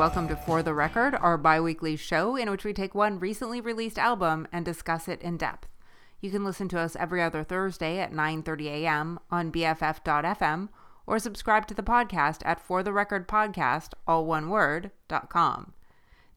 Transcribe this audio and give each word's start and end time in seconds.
welcome 0.00 0.28
to 0.28 0.34
For 0.34 0.62
the 0.62 0.72
Record, 0.72 1.14
our 1.14 1.36
bi 1.36 1.60
weekly 1.60 1.94
show 1.94 2.34
in 2.34 2.50
which 2.50 2.64
we 2.64 2.72
take 2.72 2.94
one 2.94 3.18
recently 3.18 3.60
released 3.60 3.98
album 3.98 4.48
and 4.50 4.64
discuss 4.64 5.08
it 5.08 5.20
in 5.20 5.36
depth. 5.36 5.68
You 6.22 6.30
can 6.30 6.42
listen 6.42 6.70
to 6.70 6.78
us 6.78 6.96
every 6.96 7.20
other 7.20 7.44
Thursday 7.44 7.98
at 7.98 8.10
9:30 8.10 8.66
a.m. 8.68 9.18
on 9.30 9.52
BFF.fm 9.52 10.70
or 11.06 11.18
subscribe 11.18 11.66
to 11.66 11.74
the 11.74 11.82
podcast 11.82 12.38
at 12.46 12.62
For 12.62 12.82
the 12.82 12.94
Record 12.94 13.28
Podcast, 13.28 13.92
all 14.06 14.24
one 14.24 14.48
word, 14.48 14.90
.com. 15.28 15.74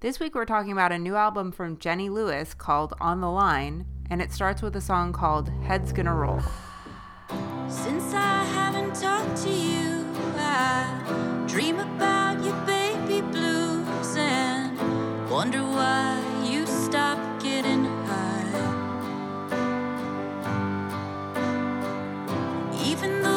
This 0.01 0.19
week 0.19 0.35
we're 0.35 0.43
talking 0.43 0.73
about 0.73 0.91
a 0.91 0.99
new 0.99 1.15
album 1.15 1.53
from 1.53 1.79
Jenny 1.79 2.09
Lewis 2.09 2.53
called 2.53 2.93
On 2.99 3.21
the 3.21 3.31
Line, 3.31 3.85
and 4.09 4.21
it 4.21 4.33
starts 4.33 4.61
with 4.61 4.75
a 4.75 4.81
song 4.81 5.13
called 5.13 5.47
Head's 5.63 5.93
Gonna 5.93 6.13
Roll. 6.13 6.41
Since 7.69 8.13
I 8.13 8.43
haven't 8.43 8.93
talked 8.95 9.41
to 9.43 9.49
you, 9.49 10.05
I 10.35 11.45
dream 11.47 11.79
about 11.79 12.43
your 12.43 12.55
baby 12.65 13.21
blues 13.21 13.53
and 13.53 13.62
wonder 15.33 15.63
why 15.63 16.21
you 16.45 16.63
stopped 16.67 17.41
getting 17.41 17.85
high. 18.05 18.53
Even 22.85 23.23
though 23.23 23.32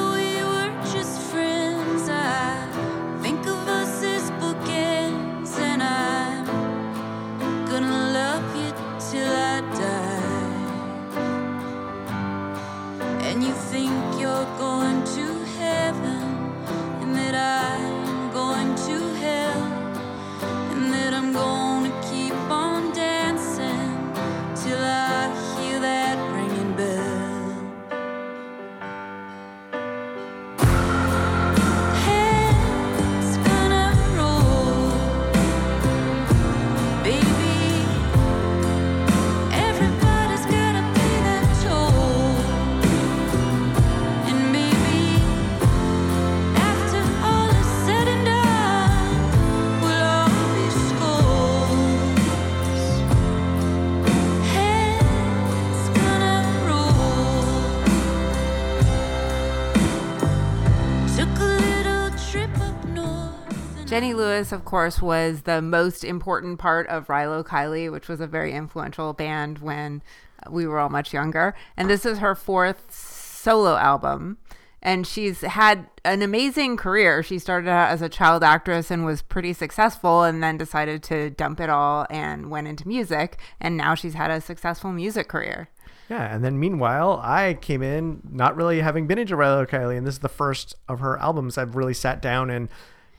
Jenny 63.97 64.12
Lewis, 64.12 64.52
of 64.52 64.66
course, 64.66 65.00
was 65.00 65.44
the 65.44 65.62
most 65.62 66.05
important 66.05 66.58
part 66.58 66.86
of 66.89 67.06
Rilo 67.06 67.42
Kiley, 67.42 67.91
which 67.91 68.08
was 68.08 68.20
a 68.20 68.27
very 68.27 68.52
influential 68.52 69.14
band 69.14 69.61
when 69.61 70.02
we 70.50 70.66
were 70.66 70.78
all 70.78 70.91
much 70.91 71.14
younger. 71.14 71.55
And 71.78 71.89
this 71.89 72.05
is 72.05 72.19
her 72.19 72.34
fourth 72.34 72.94
solo 72.94 73.77
album. 73.77 74.36
And 74.83 75.06
she's 75.06 75.41
had 75.41 75.89
an 76.05 76.20
amazing 76.20 76.77
career. 76.77 77.22
She 77.22 77.39
started 77.39 77.70
out 77.70 77.89
as 77.89 78.02
a 78.02 78.11
child 78.11 78.45
actress 78.45 78.90
and 78.90 79.07
was 79.07 79.23
pretty 79.23 79.55
successful, 79.55 80.24
and 80.24 80.42
then 80.42 80.58
decided 80.58 81.02
to 81.05 81.30
dump 81.30 81.58
it 81.58 81.70
all 81.70 82.07
and 82.11 82.51
went 82.51 82.68
into 82.68 82.86
music. 82.86 83.39
And 83.63 83.78
now 83.78 83.95
she's 83.95 84.13
had 84.13 84.30
a 84.30 84.42
successful 84.42 84.92
music 84.92 85.28
career. 85.28 85.70
Yeah, 86.11 86.34
and 86.34 86.45
then 86.45 86.61
meanwhile, 86.61 87.18
I 87.24 87.55
came 87.55 87.83
in 87.83 88.20
not 88.30 88.57
really 88.57 88.83
having 88.83 89.07
been 89.07 89.18
into 89.18 89.36
Rilo 89.36 89.67
Kiley, 89.67 89.96
and 89.96 90.07
this 90.07 90.17
is 90.17 90.20
the 90.20 90.28
first 90.28 90.77
of 90.86 91.01
her 91.01 91.18
albums 91.18 91.57
I've 91.57 91.77
really 91.77 91.95
sat 91.95 92.20
down 92.20 92.51
and 92.51 92.68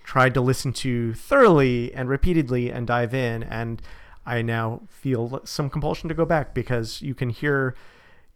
tried 0.08 0.34
to 0.34 0.40
listen 0.40 0.72
to 0.72 1.14
thoroughly 1.14 1.94
and 1.94 2.08
repeatedly 2.08 2.72
and 2.72 2.88
dive 2.88 3.14
in. 3.14 3.44
And 3.44 3.82
I 4.26 4.42
now 4.42 4.84
feel 4.90 5.42
some 5.44 5.70
compulsion 5.70 6.08
to 6.08 6.16
go 6.16 6.24
back 6.24 6.54
because 6.54 7.02
you 7.02 7.14
can 7.14 7.30
hear 7.30 7.76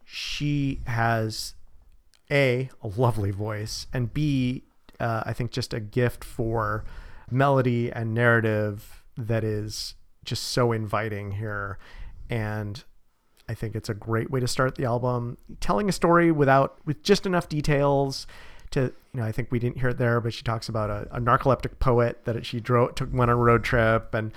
she 0.04 0.82
has 0.86 1.56
a 2.30 2.70
a 2.84 2.88
lovely 2.88 3.32
voice 3.32 3.88
and 3.94 4.14
b 4.14 4.64
uh, 5.00 5.24
I 5.26 5.34
think 5.34 5.52
just 5.52 5.74
a 5.74 5.80
gift 5.80 6.24
for 6.24 6.84
melody 7.30 7.92
and 7.92 8.14
narrative 8.14 9.04
that 9.18 9.44
is 9.44 9.96
just 10.26 10.44
so 10.44 10.72
inviting 10.74 11.32
here 11.32 11.78
and 12.30 12.84
I 13.48 13.54
think 13.54 13.76
it's 13.76 13.90
a 13.90 13.94
great 13.94 14.30
way 14.30 14.40
to 14.40 14.48
start 14.48 14.76
the 14.76 14.86
album 14.86 15.38
telling 15.60 15.88
a 15.90 15.94
story 15.94 16.32
without 16.32 16.80
with 16.86 17.02
just 17.02 17.26
enough 17.26 17.48
details 17.50 18.28
to 18.72 18.94
you 19.14 19.20
know 19.20 19.24
I 19.24 19.32
think 19.32 19.52
we 19.52 19.60
didn't 19.60 19.78
hear 19.78 19.90
it 19.90 19.98
there 19.98 20.20
but 20.20 20.34
she 20.34 20.44
talks 20.44 20.70
about 20.70 20.90
a, 20.90 21.08
a 21.12 21.20
narcoleptic 21.20 21.80
poet 21.80 22.26
that 22.26 22.46
she 22.46 22.60
drove 22.60 22.96
took 22.96 23.14
went 23.14 23.32
on 23.32 23.38
a 23.38 23.42
road 23.42 23.64
trip 23.64 24.14
and 24.14 24.32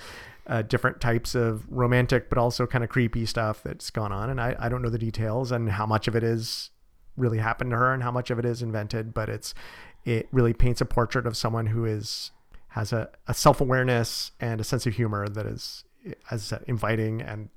uh, 0.47 0.63
different 0.63 1.01
types 1.01 1.35
of 1.35 1.71
romantic 1.71 2.29
but 2.29 2.39
also 2.39 2.67
kind 2.67 2.85
of 2.85 2.91
creepy 2.91 3.25
stuff 3.25 3.63
that's 3.63 3.91
gone 3.91 4.13
on. 4.13 4.29
And 4.31 4.41
I, 4.41 4.55
I 4.59 4.69
don't 4.69 4.83
know 4.83 4.91
the 4.91 4.99
details 4.99 5.51
and 5.51 5.71
how 5.71 5.87
much 5.87 6.07
of 6.07 6.15
it 6.15 6.23
is 6.23 6.71
really 7.17 7.39
happened 7.39 7.71
to 7.71 7.77
her 7.77 7.95
and 7.95 8.03
how 8.03 8.11
much 8.11 8.31
of 8.31 8.39
it 8.39 8.45
is 8.45 8.61
invented 8.61 9.15
but 9.15 9.29
it's 9.29 9.55
it 10.05 10.29
really 10.33 10.53
paints 10.53 10.81
a 10.81 10.85
portrait 10.85 11.27
of 11.27 11.37
someone 11.37 11.67
who 11.67 11.85
is 11.85 12.33
has 12.69 12.93
a, 12.93 13.09
a 13.29 13.33
self-awareness 13.33 14.33
and 14.41 14.61
a 14.61 14.65
sense 14.65 14.85
of 14.85 14.95
humor 14.95 15.29
that 15.29 15.47
is 15.47 15.85
as 16.31 16.53
inviting 16.67 17.23
and 17.23 17.49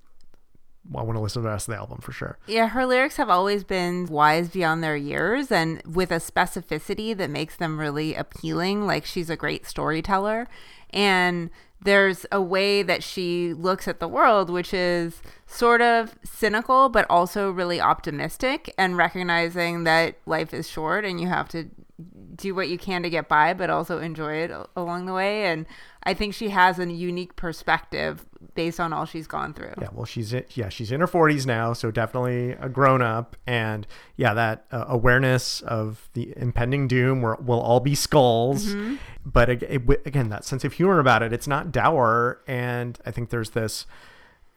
I 0.96 1.02
want 1.02 1.18
to 1.18 1.22
listen 1.22 1.42
to 1.42 1.48
the 1.48 1.52
rest 1.52 1.68
of 1.68 1.74
the 1.74 1.80
album 1.80 2.00
for 2.02 2.12
sure. 2.12 2.38
Yeah, 2.48 2.68
her 2.68 2.86
lyrics 2.86 3.18
have 3.18 3.30
always 3.30 3.64
been 3.64 4.06
wise 4.08 4.50
beyond 4.50 4.84
their 4.84 4.96
years 4.96 5.52
and 5.52 5.82
with 5.86 6.12
a 6.12 6.16
specificity 6.16 7.16
that 7.18 7.30
makes 7.30 7.56
them 7.58 7.80
really 7.80 8.16
appealing. 8.16 8.86
Like 8.86 9.06
she's 9.06 9.30
a 9.30 9.36
great 9.36 9.66
storyteller. 9.66 10.48
And 10.92 11.50
there's 11.82 12.26
a 12.32 12.42
way 12.42 12.82
that 12.82 13.04
she 13.04 13.54
looks 13.54 13.88
at 13.88 14.00
the 14.00 14.08
world, 14.08 14.50
which 14.50 14.74
is 14.74 15.22
sort 15.46 15.82
of 15.82 16.16
cynical, 16.24 16.90
but 16.90 17.06
also 17.10 17.52
really 17.52 17.80
optimistic 17.80 18.74
and 18.78 18.98
recognizing 18.98 19.84
that 19.84 20.16
life 20.26 20.54
is 20.54 20.70
short 20.70 21.06
and 21.06 21.22
you 21.22 21.28
have 21.28 21.50
to 21.50 21.70
do 22.36 22.54
what 22.54 22.70
you 22.70 22.78
can 22.78 23.04
to 23.04 23.10
get 23.10 23.28
by, 23.28 23.54
but 23.54 23.70
also 23.70 24.00
enjoy 24.00 24.36
it 24.36 24.52
along 24.76 25.06
the 25.06 25.14
way. 25.14 25.46
And 25.46 25.66
I 26.04 26.14
think 26.14 26.34
she 26.34 26.50
has 26.50 26.80
a 26.80 26.92
unique 26.92 27.36
perspective 27.36 28.26
based 28.56 28.80
on 28.80 28.92
all 28.94 29.06
she's 29.06 29.28
gone 29.28 29.54
through. 29.54 29.74
Yeah, 29.82 29.90
well, 29.94 30.06
she's 30.06 30.34
in, 30.34 30.44
yeah 30.56 30.70
she's 30.70 30.92
in 30.92 31.00
her 31.00 31.08
forties 31.08 31.46
now, 31.46 31.74
so 31.74 31.92
definitely 31.92 32.52
a 32.54 32.70
grown 32.70 33.02
up, 33.02 33.36
and 33.46 33.86
yeah, 34.16 34.34
that 34.34 34.66
uh, 34.72 34.86
awareness 34.88 35.62
of 35.62 36.10
the 36.14 36.34
impending 36.38 36.88
doom, 36.88 37.22
where 37.22 37.36
we'll 37.40 37.62
all 37.62 37.80
be 37.80 37.96
skulls. 37.96 38.76
But 39.26 39.50
ag- 39.50 39.64
it- 39.64 40.06
again, 40.08 40.30
that 40.30 40.44
sense 40.46 40.64
of 40.64 40.74
humor 40.74 41.00
about 41.00 41.22
it, 41.24 41.34
it's 41.34 41.48
not 41.48 41.72
dour, 41.72 42.42
and 42.48 42.98
I 43.06 43.12
think 43.12 43.30
there's 43.30 43.52
this 43.52 43.86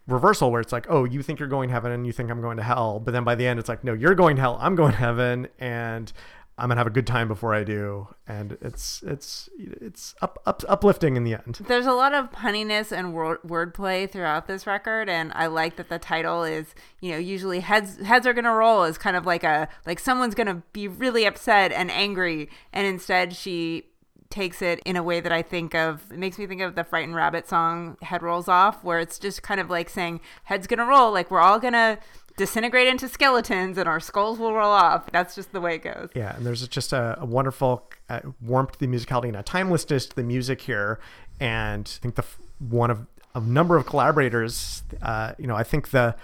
reversal 0.06 0.50
where 0.50 0.60
it's 0.60 0.72
like, 0.72 0.86
oh, 0.88 1.04
you 1.04 1.22
think 1.22 1.38
you're 1.38 1.48
going 1.48 1.68
to 1.68 1.72
heaven 1.72 1.92
and 1.92 2.04
you 2.06 2.12
think 2.12 2.30
I'm 2.30 2.40
going 2.40 2.56
to 2.56 2.62
hell, 2.62 2.98
but 2.98 3.12
then 3.12 3.22
by 3.22 3.34
the 3.36 3.46
end, 3.46 3.60
it's 3.60 3.68
like, 3.68 3.84
no, 3.84 3.92
you're 3.92 4.14
going 4.14 4.36
to 4.36 4.42
hell, 4.42 4.58
I'm 4.60 4.74
going 4.74 4.92
to 4.92 4.98
heaven, 4.98 5.46
and 5.60 6.12
I'm 6.60 6.68
gonna 6.68 6.78
have 6.78 6.86
a 6.86 6.90
good 6.90 7.06
time 7.06 7.26
before 7.26 7.54
I 7.54 7.64
do, 7.64 8.08
and 8.28 8.58
it's 8.60 9.02
it's 9.02 9.48
it's 9.58 10.14
up, 10.20 10.38
up 10.44 10.62
uplifting 10.68 11.16
in 11.16 11.24
the 11.24 11.34
end. 11.34 11.60
There's 11.66 11.86
a 11.86 11.92
lot 11.92 12.12
of 12.12 12.30
punniness 12.30 12.92
and 12.92 13.14
word 13.14 13.38
wordplay 13.46 14.10
throughout 14.10 14.46
this 14.46 14.66
record, 14.66 15.08
and 15.08 15.32
I 15.34 15.46
like 15.46 15.76
that 15.76 15.88
the 15.88 15.98
title 15.98 16.44
is, 16.44 16.74
you 17.00 17.12
know, 17.12 17.18
usually 17.18 17.60
heads 17.60 17.98
heads 18.00 18.26
are 18.26 18.34
gonna 18.34 18.52
roll 18.52 18.84
is 18.84 18.98
kind 18.98 19.16
of 19.16 19.24
like 19.24 19.42
a 19.42 19.68
like 19.86 19.98
someone's 19.98 20.34
gonna 20.34 20.62
be 20.72 20.86
really 20.86 21.24
upset 21.24 21.72
and 21.72 21.90
angry, 21.90 22.50
and 22.72 22.86
instead 22.86 23.34
she 23.34 23.86
takes 24.30 24.62
it 24.62 24.80
in 24.86 24.96
a 24.96 25.02
way 25.02 25.20
that 25.20 25.32
I 25.32 25.42
think 25.42 25.74
of. 25.74 26.10
It 26.12 26.18
makes 26.18 26.38
me 26.38 26.46
think 26.46 26.60
of 26.60 26.76
the 26.76 26.84
Frightened 26.84 27.16
Rabbit 27.16 27.48
song 27.48 27.96
"Head 28.02 28.22
Rolls 28.22 28.48
Off," 28.48 28.84
where 28.84 29.00
it's 29.00 29.18
just 29.18 29.42
kind 29.42 29.60
of 29.60 29.68
like 29.68 29.90
saying 29.90 30.20
heads 30.44 30.66
gonna 30.66 30.86
roll, 30.86 31.10
like 31.10 31.30
we're 31.30 31.40
all 31.40 31.58
gonna 31.58 31.98
disintegrate 32.40 32.88
into 32.88 33.06
skeletons 33.06 33.76
and 33.76 33.86
our 33.86 34.00
skulls 34.00 34.38
will 34.38 34.54
roll 34.54 34.70
off. 34.72 35.04
That's 35.12 35.34
just 35.34 35.52
the 35.52 35.60
way 35.60 35.74
it 35.74 35.82
goes. 35.82 36.08
Yeah, 36.14 36.34
and 36.34 36.46
there's 36.46 36.66
just 36.68 36.94
a, 36.94 37.18
a 37.20 37.26
wonderful 37.26 37.86
uh, 38.08 38.20
warmth 38.40 38.72
to 38.72 38.78
the 38.78 38.86
musicality 38.86 39.28
and 39.28 39.36
a 39.36 39.42
timelessness 39.42 40.08
to 40.08 40.16
the 40.16 40.22
music 40.22 40.62
here. 40.62 40.98
And 41.38 41.86
I 41.86 42.02
think 42.02 42.14
the 42.14 42.24
one 42.58 42.90
of 42.90 43.06
a 43.34 43.40
number 43.40 43.76
of 43.76 43.84
collaborators, 43.84 44.82
uh, 45.02 45.34
you 45.38 45.46
know, 45.46 45.54
I 45.54 45.64
think 45.64 45.90
the 45.90 46.16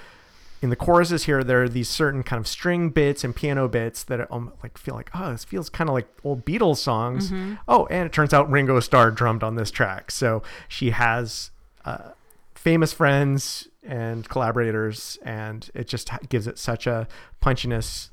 in 0.63 0.71
the 0.71 0.77
choruses 0.77 1.25
here 1.25 1.45
there 1.45 1.65
are 1.65 1.69
these 1.69 1.91
certain 1.91 2.23
kind 2.23 2.41
of 2.41 2.49
string 2.49 2.89
bits 2.89 3.23
and 3.23 3.37
piano 3.37 3.69
bits 3.69 4.03
that 4.05 4.27
um, 4.33 4.55
like 4.63 4.79
feel 4.79 4.95
like 4.95 5.11
oh 5.15 5.33
this 5.33 5.45
feels 5.45 5.69
kind 5.69 5.91
of 5.91 5.95
like 5.95 6.09
old 6.25 6.47
Beatles 6.47 6.79
songs. 6.79 7.31
Oh, 7.69 7.85
and 7.91 8.07
it 8.07 8.13
turns 8.13 8.33
out 8.33 8.51
Ringo 8.51 8.81
Starr 8.81 9.11
drummed 9.11 9.43
on 9.43 9.57
this 9.57 9.71
track, 9.71 10.11
so 10.11 10.43
she 10.67 10.91
has 10.91 11.51
uh, 11.85 12.13
famous 12.55 12.95
friends 12.95 13.69
and 13.87 14.29
collaborators, 14.29 15.19
and 15.23 15.71
it 15.75 15.89
just 15.89 16.11
gives 16.29 16.47
it 16.47 16.59
such 16.59 16.87
a 16.87 17.07
punchiness 17.41 18.11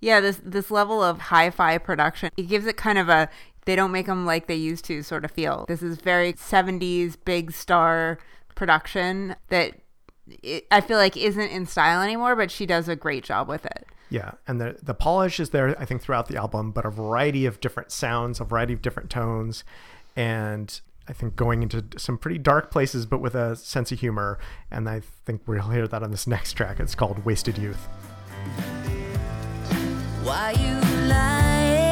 Yeah, 0.00 0.20
this 0.20 0.40
this 0.42 0.70
level 0.70 1.02
of 1.02 1.18
hi-fi 1.18 1.78
production, 1.78 2.30
it 2.36 2.48
gives 2.48 2.66
it 2.66 2.76
kind 2.76 2.98
of 2.98 3.08
a 3.08 3.28
they 3.66 3.76
don't 3.76 3.92
make 3.92 4.06
them 4.06 4.24
like 4.26 4.46
they 4.46 4.54
used 4.56 4.84
to 4.86 5.02
sort 5.02 5.24
of 5.24 5.30
feel. 5.30 5.66
This 5.68 5.82
is 5.82 5.98
very 5.98 6.32
70s 6.32 7.16
big 7.24 7.52
star 7.52 8.18
production 8.54 9.36
that 9.48 9.74
it, 10.42 10.66
I 10.70 10.80
feel 10.80 10.96
like 10.96 11.16
isn't 11.16 11.50
in 11.50 11.66
style 11.66 12.02
anymore, 12.02 12.36
but 12.36 12.50
she 12.50 12.66
does 12.66 12.88
a 12.88 12.96
great 12.96 13.24
job 13.24 13.48
with 13.48 13.66
it. 13.66 13.86
Yeah, 14.08 14.32
and 14.48 14.60
the 14.60 14.76
the 14.82 14.94
polish 14.94 15.38
is 15.38 15.50
there, 15.50 15.78
I 15.80 15.84
think, 15.84 16.02
throughout 16.02 16.28
the 16.28 16.36
album, 16.36 16.72
but 16.72 16.84
a 16.84 16.90
variety 16.90 17.46
of 17.46 17.60
different 17.60 17.92
sounds, 17.92 18.40
a 18.40 18.44
variety 18.44 18.72
of 18.72 18.82
different 18.82 19.10
tones, 19.10 19.62
and 20.16 20.80
I 21.10 21.12
think 21.12 21.34
going 21.34 21.64
into 21.64 21.84
some 21.98 22.16
pretty 22.16 22.38
dark 22.38 22.70
places, 22.70 23.04
but 23.04 23.18
with 23.20 23.34
a 23.34 23.56
sense 23.56 23.90
of 23.90 23.98
humor. 23.98 24.38
And 24.70 24.88
I 24.88 25.02
think 25.26 25.42
we'll 25.44 25.68
hear 25.68 25.88
that 25.88 26.04
on 26.04 26.12
this 26.12 26.28
next 26.28 26.52
track. 26.52 26.78
It's 26.78 26.94
called 26.94 27.24
"Wasted 27.24 27.58
Youth." 27.58 27.88
Why 30.22 30.52
you 30.52 30.80
lying? 31.08 31.90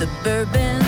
The 0.00 0.08
bourbon's 0.24 0.87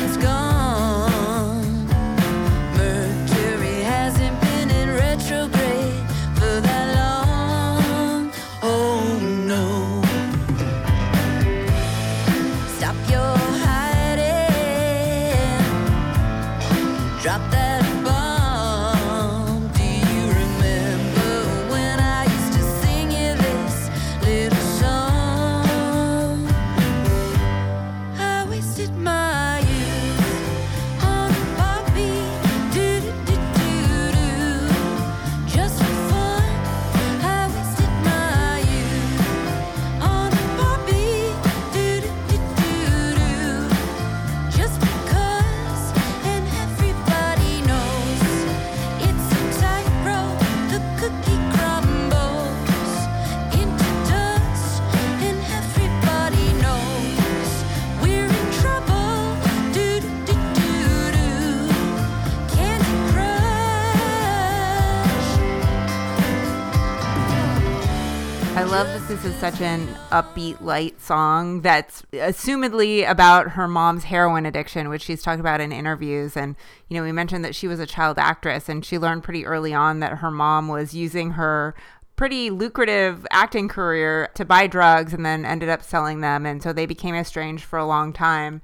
such 69.40 69.62
an 69.62 69.88
upbeat, 70.10 70.60
light 70.60 71.00
song 71.00 71.62
that's 71.62 72.02
assumedly 72.12 73.08
about 73.08 73.52
her 73.52 73.66
mom's 73.66 74.04
heroin 74.04 74.44
addiction, 74.44 74.90
which 74.90 75.00
she's 75.00 75.22
talked 75.22 75.40
about 75.40 75.62
in 75.62 75.72
interviews. 75.72 76.36
And, 76.36 76.56
you 76.90 76.98
know, 76.98 77.02
we 77.02 77.10
mentioned 77.10 77.42
that 77.46 77.54
she 77.54 77.66
was 77.66 77.80
a 77.80 77.86
child 77.86 78.18
actress 78.18 78.68
and 78.68 78.84
she 78.84 78.98
learned 78.98 79.22
pretty 79.24 79.46
early 79.46 79.72
on 79.72 80.00
that 80.00 80.18
her 80.18 80.30
mom 80.30 80.68
was 80.68 80.92
using 80.92 81.30
her 81.32 81.74
pretty 82.16 82.50
lucrative 82.50 83.26
acting 83.30 83.66
career 83.66 84.28
to 84.34 84.44
buy 84.44 84.66
drugs 84.66 85.14
and 85.14 85.24
then 85.24 85.46
ended 85.46 85.70
up 85.70 85.82
selling 85.82 86.20
them. 86.20 86.44
And 86.44 86.62
so 86.62 86.74
they 86.74 86.84
became 86.84 87.14
estranged 87.14 87.64
for 87.64 87.78
a 87.78 87.86
long 87.86 88.12
time. 88.12 88.60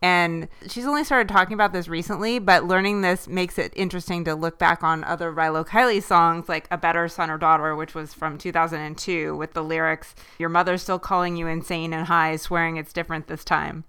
And 0.00 0.48
she's 0.68 0.86
only 0.86 1.02
started 1.02 1.28
talking 1.28 1.54
about 1.54 1.72
this 1.72 1.88
recently, 1.88 2.38
but 2.38 2.64
learning 2.64 3.00
this 3.00 3.26
makes 3.26 3.58
it 3.58 3.72
interesting 3.74 4.24
to 4.24 4.34
look 4.34 4.58
back 4.58 4.84
on 4.84 5.02
other 5.02 5.32
Rilo 5.32 5.66
Kiley 5.66 6.02
songs 6.02 6.48
like 6.48 6.68
A 6.70 6.78
Better 6.78 7.08
Son 7.08 7.30
or 7.30 7.38
Daughter, 7.38 7.74
which 7.74 7.94
was 7.94 8.14
from 8.14 8.38
2002, 8.38 9.36
with 9.36 9.54
the 9.54 9.62
lyrics, 9.62 10.14
Your 10.38 10.50
mother's 10.50 10.82
still 10.82 11.00
calling 11.00 11.36
you 11.36 11.48
insane 11.48 11.92
and 11.92 12.06
high, 12.06 12.36
swearing 12.36 12.76
it's 12.76 12.92
different 12.92 13.26
this 13.26 13.44
time. 13.44 13.84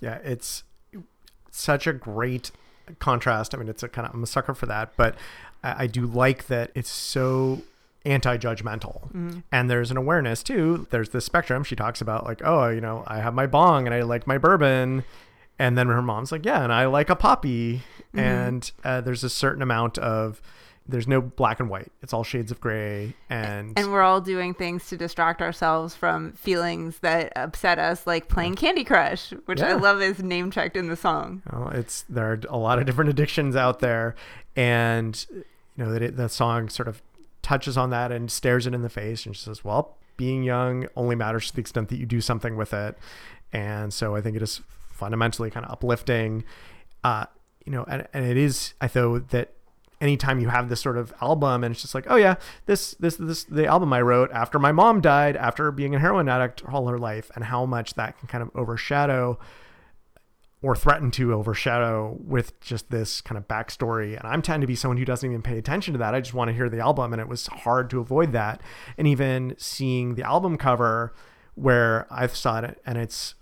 Yeah, 0.00 0.18
it's 0.22 0.62
such 1.50 1.86
a 1.86 1.92
great 1.92 2.52
contrast. 2.98 3.54
I 3.54 3.58
mean, 3.58 3.68
it's 3.68 3.82
a 3.82 3.88
kind 3.88 4.06
of 4.06 4.14
I'm 4.14 4.22
a 4.22 4.26
sucker 4.26 4.54
for 4.54 4.66
that, 4.66 4.92
but 4.96 5.16
I, 5.62 5.84
I 5.84 5.86
do 5.86 6.06
like 6.06 6.46
that 6.46 6.70
it's 6.74 6.90
so 6.90 7.62
anti-judgmental. 8.04 9.42
And 9.50 9.70
there's 9.70 9.90
an 9.90 9.96
awareness 9.96 10.42
too. 10.42 10.86
There's 10.90 11.10
this 11.10 11.24
spectrum. 11.24 11.64
She 11.64 11.76
talks 11.76 12.00
about 12.00 12.24
like 12.24 12.42
oh 12.44 12.68
you 12.68 12.80
know 12.80 13.04
i 13.06 13.20
have 13.20 13.34
my 13.34 13.46
bong 13.46 13.86
and 13.86 13.94
i 13.94 14.02
like 14.02 14.26
my 14.26 14.38
bourbon. 14.38 15.04
And 15.58 15.78
then 15.78 15.86
her 15.86 16.02
mom's 16.02 16.32
like 16.32 16.44
yeah 16.44 16.62
and 16.62 16.72
i 16.72 16.86
like 16.86 17.10
a 17.10 17.16
poppy. 17.16 17.82
And 18.12 18.70
uh, 18.84 19.00
there's 19.00 19.24
a 19.24 19.30
certain 19.30 19.62
amount 19.62 19.98
of 19.98 20.40
there's 20.86 21.08
no 21.08 21.20
black 21.20 21.60
and 21.60 21.70
white. 21.70 21.90
It's 22.02 22.12
all 22.12 22.24
shades 22.24 22.50
of 22.52 22.60
gray 22.60 23.14
and 23.30 23.72
And 23.78 23.90
we're 23.90 24.02
all 24.02 24.20
doing 24.20 24.52
things 24.52 24.86
to 24.90 24.96
distract 24.96 25.40
ourselves 25.40 25.94
from 25.94 26.32
feelings 26.32 26.98
that 26.98 27.32
upset 27.36 27.78
us, 27.78 28.06
like 28.06 28.28
playing 28.28 28.54
Candy 28.56 28.84
Crush, 28.84 29.30
which 29.46 29.62
I 29.62 29.72
love 29.74 30.02
is 30.02 30.22
name 30.22 30.50
checked 30.50 30.76
in 30.76 30.88
the 30.88 30.96
song. 30.96 31.42
Well, 31.50 31.70
it's 31.70 32.02
there 32.08 32.32
are 32.32 32.40
a 32.50 32.58
lot 32.58 32.78
of 32.78 32.84
different 32.84 33.08
addictions 33.10 33.56
out 33.56 33.80
there, 33.80 34.14
and 34.56 35.24
you 35.30 35.44
know 35.84 35.90
that 35.92 36.02
it, 36.02 36.16
that 36.16 36.30
song 36.30 36.68
sort 36.68 36.88
of 36.88 37.00
touches 37.44 37.76
on 37.76 37.90
that 37.90 38.10
and 38.10 38.30
stares 38.30 38.66
it 38.66 38.74
in 38.74 38.82
the 38.82 38.88
face, 38.88 39.24
and 39.24 39.36
she 39.36 39.42
says, 39.42 39.64
"Well, 39.64 39.96
being 40.16 40.42
young 40.42 40.88
only 40.96 41.14
matters 41.14 41.48
to 41.48 41.54
the 41.54 41.60
extent 41.60 41.88
that 41.90 41.96
you 41.96 42.06
do 42.06 42.20
something 42.20 42.56
with 42.56 42.72
it," 42.72 42.98
and 43.52 43.94
so 43.94 44.16
I 44.16 44.20
think 44.20 44.36
it 44.36 44.42
is 44.42 44.60
fundamentally 44.90 45.50
kind 45.50 45.64
of 45.64 45.72
uplifting. 45.72 46.44
Uh, 47.04 47.26
you 47.64 47.72
know, 47.72 47.84
and, 47.84 48.08
and 48.12 48.24
it 48.24 48.36
is 48.36 48.74
I 48.80 48.88
thought 48.88 49.28
that 49.28 49.52
anytime 50.00 50.40
you 50.40 50.48
have 50.48 50.68
this 50.68 50.80
sort 50.80 50.98
of 50.98 51.14
album 51.20 51.64
and 51.64 51.72
it's 51.72 51.80
just 51.80 51.94
like 51.94 52.04
oh 52.08 52.16
yeah 52.16 52.34
this 52.66 52.94
this 52.98 53.16
this 53.16 53.44
the 53.44 53.64
album 53.64 53.92
i 53.92 54.00
wrote 54.00 54.30
after 54.32 54.58
my 54.58 54.72
mom 54.72 55.00
died 55.00 55.36
after 55.36 55.70
being 55.70 55.94
a 55.94 55.98
heroin 55.98 56.28
addict 56.28 56.62
all 56.68 56.88
her 56.88 56.98
life 56.98 57.30
and 57.34 57.44
how 57.44 57.64
much 57.64 57.94
that 57.94 58.18
can 58.18 58.28
kind 58.28 58.42
of 58.42 58.50
overshadow 58.54 59.38
or 60.64 60.74
threaten 60.74 61.10
to 61.10 61.34
overshadow 61.34 62.16
with 62.24 62.58
just 62.58 62.90
this 62.90 63.20
kind 63.20 63.36
of 63.36 63.46
backstory. 63.46 64.16
And 64.18 64.26
I'm 64.26 64.40
tend 64.40 64.62
to 64.62 64.66
be 64.66 64.74
someone 64.74 64.96
who 64.96 65.04
doesn't 65.04 65.28
even 65.28 65.42
pay 65.42 65.58
attention 65.58 65.92
to 65.92 65.98
that. 65.98 66.14
I 66.14 66.22
just 66.22 66.32
want 66.32 66.48
to 66.48 66.54
hear 66.54 66.70
the 66.70 66.80
album, 66.80 67.12
and 67.12 67.20
it 67.20 67.28
was 67.28 67.46
hard 67.48 67.90
to 67.90 68.00
avoid 68.00 68.32
that. 68.32 68.62
And 68.96 69.06
even 69.06 69.56
seeing 69.58 70.14
the 70.14 70.22
album 70.22 70.56
cover, 70.56 71.12
where 71.54 72.06
I've 72.10 72.34
saw 72.34 72.60
it, 72.60 72.80
and 72.86 72.96
it's 72.96 73.34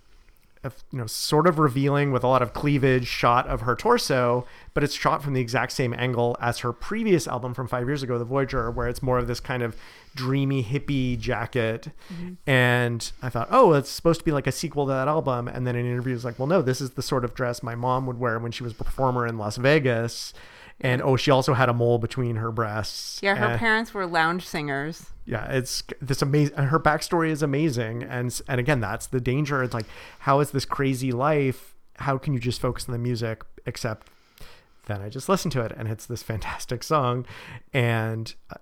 a, 0.63 0.71
you 0.91 0.99
know 0.99 1.05
sort 1.05 1.47
of 1.47 1.59
revealing 1.59 2.11
with 2.11 2.23
a 2.23 2.27
lot 2.27 2.41
of 2.41 2.53
cleavage 2.53 3.07
shot 3.07 3.47
of 3.47 3.61
her 3.61 3.75
torso, 3.75 4.45
but 4.73 4.83
it's 4.83 4.93
shot 4.93 5.23
from 5.23 5.33
the 5.33 5.41
exact 5.41 5.71
same 5.71 5.93
angle 5.93 6.37
as 6.39 6.59
her 6.59 6.73
previous 6.73 7.27
album 7.27 7.53
from 7.53 7.67
five 7.67 7.87
years 7.87 8.03
ago, 8.03 8.17
The 8.17 8.25
Voyager, 8.25 8.71
where 8.71 8.87
it's 8.87 9.03
more 9.03 9.17
of 9.17 9.27
this 9.27 9.39
kind 9.39 9.63
of 9.63 9.75
dreamy 10.15 10.63
hippie 10.63 11.19
jacket. 11.19 11.89
Mm-hmm. 12.11 12.33
And 12.47 13.11
I 13.21 13.29
thought, 13.29 13.47
oh, 13.51 13.73
it's 13.73 13.89
supposed 13.89 14.19
to 14.19 14.25
be 14.25 14.31
like 14.31 14.47
a 14.47 14.51
sequel 14.51 14.85
to 14.85 14.91
that 14.91 15.07
album. 15.07 15.47
And 15.47 15.65
then 15.65 15.75
in 15.75 15.85
interviews, 15.85 16.23
like, 16.23 16.39
well, 16.39 16.47
no, 16.47 16.61
this 16.61 16.81
is 16.81 16.91
the 16.91 17.01
sort 17.01 17.25
of 17.25 17.33
dress 17.33 17.63
my 17.63 17.75
mom 17.75 18.05
would 18.05 18.19
wear 18.19 18.39
when 18.39 18.51
she 18.51 18.63
was 18.63 18.73
a 18.73 18.83
performer 18.83 19.25
in 19.25 19.37
Las 19.37 19.57
Vegas. 19.57 20.33
And 20.81 21.01
oh, 21.01 21.15
she 21.15 21.31
also 21.31 21.53
had 21.53 21.69
a 21.69 21.73
mole 21.73 21.97
between 21.99 22.35
her 22.37 22.51
breasts. 22.51 23.19
Yeah, 23.23 23.35
her 23.35 23.45
And- 23.45 23.59
parents 23.59 23.93
were 23.93 24.05
lounge 24.05 24.45
singers. 24.47 25.05
yeah 25.25 25.45
it's 25.51 25.83
this 26.01 26.21
amazing 26.21 26.55
her 26.57 26.77
backstory 26.79 27.29
is 27.29 27.41
amazing 27.41 28.03
and 28.03 28.41
and 28.49 28.59
again 28.59 28.81
that's 28.81 29.07
the 29.07 29.21
danger 29.21 29.63
it's 29.63 29.73
like 29.73 29.85
how 30.19 30.41
is 30.41 30.51
this 30.51 30.65
crazy 30.65 31.13
life 31.13 31.75
how 31.99 32.17
can 32.17 32.33
you 32.33 32.39
just 32.39 32.59
focus 32.59 32.89
on 32.89 32.91
the 32.91 32.99
music 32.99 33.41
except 33.65 34.09
then 34.87 34.99
i 35.01 35.07
just 35.07 35.29
listen 35.29 35.49
to 35.49 35.61
it 35.61 35.71
and 35.77 35.87
it's 35.87 36.05
this 36.07 36.21
fantastic 36.21 36.83
song 36.83 37.25
and 37.73 38.33
uh, 38.51 38.55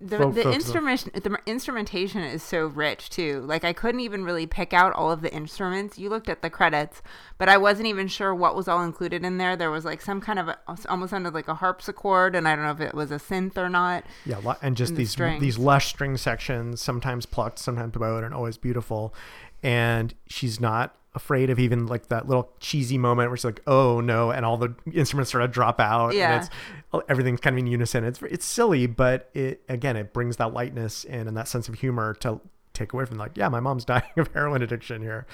The, 0.00 0.18
Fo- 0.18 0.32
the 0.32 0.46
on- 0.48 0.54
instrument 0.54 1.08
the 1.14 1.38
instrumentation 1.46 2.22
is 2.22 2.42
so 2.42 2.66
rich 2.66 3.08
too. 3.10 3.40
Like 3.46 3.64
I 3.64 3.72
couldn't 3.72 4.00
even 4.00 4.24
really 4.24 4.46
pick 4.46 4.72
out 4.72 4.92
all 4.92 5.10
of 5.10 5.22
the 5.22 5.32
instruments. 5.32 5.98
You 5.98 6.10
looked 6.10 6.28
at 6.28 6.42
the 6.42 6.50
credits, 6.50 7.00
but 7.38 7.48
I 7.48 7.56
wasn't 7.56 7.86
even 7.86 8.08
sure 8.08 8.34
what 8.34 8.54
was 8.56 8.68
all 8.68 8.82
included 8.84 9.24
in 9.24 9.38
there. 9.38 9.56
There 9.56 9.70
was 9.70 9.84
like 9.84 10.02
some 10.02 10.20
kind 10.20 10.38
of 10.38 10.48
a, 10.48 10.58
almost 10.88 11.10
sounded 11.10 11.32
like 11.32 11.48
a 11.48 11.54
harpsichord, 11.54 12.34
and 12.36 12.46
I 12.46 12.54
don't 12.56 12.64
know 12.64 12.72
if 12.72 12.80
it 12.80 12.94
was 12.94 13.10
a 13.12 13.16
synth 13.18 13.56
or 13.56 13.68
not. 13.68 14.04
yeah 14.26 14.54
and 14.60 14.76
just 14.76 14.90
And 14.90 14.98
these 14.98 15.10
strings. 15.12 15.40
these 15.40 15.58
lush 15.58 15.86
string 15.86 16.16
sections 16.16 16.82
sometimes 16.82 17.24
plucked 17.24 17.58
sometimes 17.58 17.92
bowed 17.92 18.24
and 18.24 18.34
always 18.34 18.56
beautiful 18.58 19.14
and 19.62 20.12
she's 20.26 20.60
not 20.60 20.94
afraid 21.14 21.48
of 21.50 21.58
even 21.60 21.86
like 21.86 22.08
that 22.08 22.26
little 22.26 22.50
cheesy 22.60 22.98
moment 22.98 23.30
where 23.30 23.36
she's 23.36 23.44
like 23.44 23.60
oh 23.66 24.00
no 24.00 24.30
and 24.32 24.44
all 24.44 24.56
the 24.56 24.74
instruments 24.92 25.30
sort 25.30 25.44
of 25.44 25.50
drop 25.52 25.78
out 25.80 26.12
Yeah. 26.14 26.34
and 26.34 26.48
it's 26.92 27.04
everything's 27.08 27.40
kind 27.40 27.54
of 27.54 27.58
in 27.60 27.66
unison 27.68 28.04
it's 28.04 28.20
it's 28.22 28.44
silly 28.44 28.86
but 28.86 29.30
it 29.34 29.62
again 29.68 29.96
it 29.96 30.12
brings 30.12 30.38
that 30.38 30.52
lightness 30.52 31.04
in 31.04 31.28
and 31.28 31.36
that 31.36 31.46
sense 31.48 31.68
of 31.68 31.76
humor 31.76 32.14
to 32.14 32.40
take 32.72 32.92
away 32.92 33.04
from 33.04 33.16
like 33.18 33.30
yeah 33.36 33.48
my 33.48 33.60
mom's 33.60 33.84
dying 33.92 34.02
of 34.16 34.28
heroin 34.34 34.60
addiction 34.62 35.00
here 35.02 35.24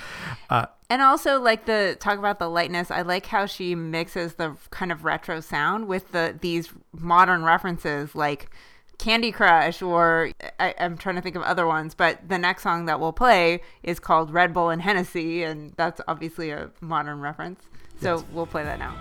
uh, 0.51 0.67
And 0.91 1.01
also 1.01 1.41
like 1.41 1.65
the 1.65 1.97
talk 1.99 2.19
about 2.19 2.39
the 2.39 2.49
lightness. 2.51 2.91
I 2.91 3.01
like 3.03 3.25
how 3.25 3.47
she 3.47 3.75
mixes 3.75 4.35
the 4.35 4.57
kind 4.71 4.93
of 4.93 5.05
retro 5.05 5.41
sound 5.41 5.89
with 5.89 6.13
the 6.13 6.37
these 6.39 6.69
modern 6.93 7.43
references 7.43 8.15
like 8.15 8.51
Candy 9.01 9.33
Crush, 9.33 9.81
or 9.81 10.31
I, 10.59 10.75
I'm 10.79 10.99
trying 10.99 11.17
to 11.17 11.23
think 11.23 11.35
of 11.35 11.43
other 11.43 11.67
ones. 11.67 11.95
But 11.95 12.29
the 12.29 12.37
next 12.37 12.63
song 12.63 12.85
that 12.85 13.01
we'll 13.01 13.15
play 13.15 13.63
is 13.83 13.99
called 13.99 14.31
Red 14.31 14.53
Bull 14.53 14.69
and 14.69 14.83
Hennessy, 14.83 15.43
and 15.43 15.73
that's 15.77 16.03
obviously 16.07 16.51
a 16.51 16.71
modern 16.83 17.21
reference. 17.21 17.63
So 18.03 18.25
we'll 18.33 18.47
play 18.47 18.63
that 18.63 18.79
now. 18.79 18.93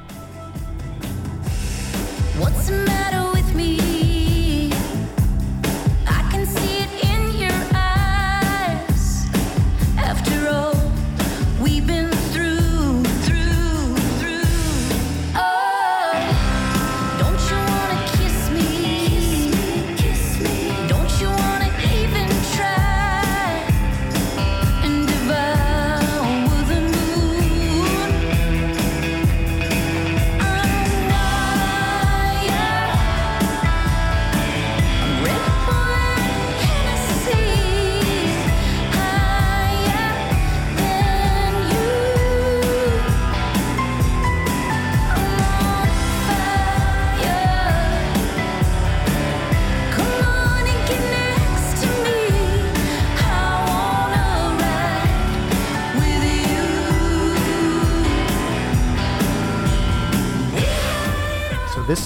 What's 2.39 2.67
the 2.67 2.77
matter 2.85 3.28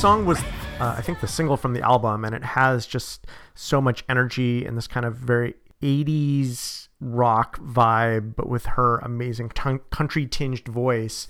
song 0.03 0.25
was, 0.25 0.43
uh, 0.81 0.95
I 0.98 1.01
think, 1.01 1.22
the 1.22 1.29
single 1.29 1.55
from 1.55 1.72
the 1.72 1.81
album, 1.81 2.25
and 2.25 2.36
it 2.36 2.43
has 2.43 2.86
just 2.86 3.25
so 3.55 3.79
much 3.79 4.03
energy 4.10 4.65
and 4.65 4.75
this 4.75 4.86
kind 4.86 5.05
of 5.05 5.15
very 5.15 5.53
80s 5.81 6.89
rock 7.00 7.57
vibe, 7.62 8.36
but 8.36 8.50
with 8.50 8.65
her 8.65 8.98
amazing 8.98 9.48
ton- 9.51 9.79
country 9.91 10.25
tinged 10.25 10.67
voice. 10.67 11.29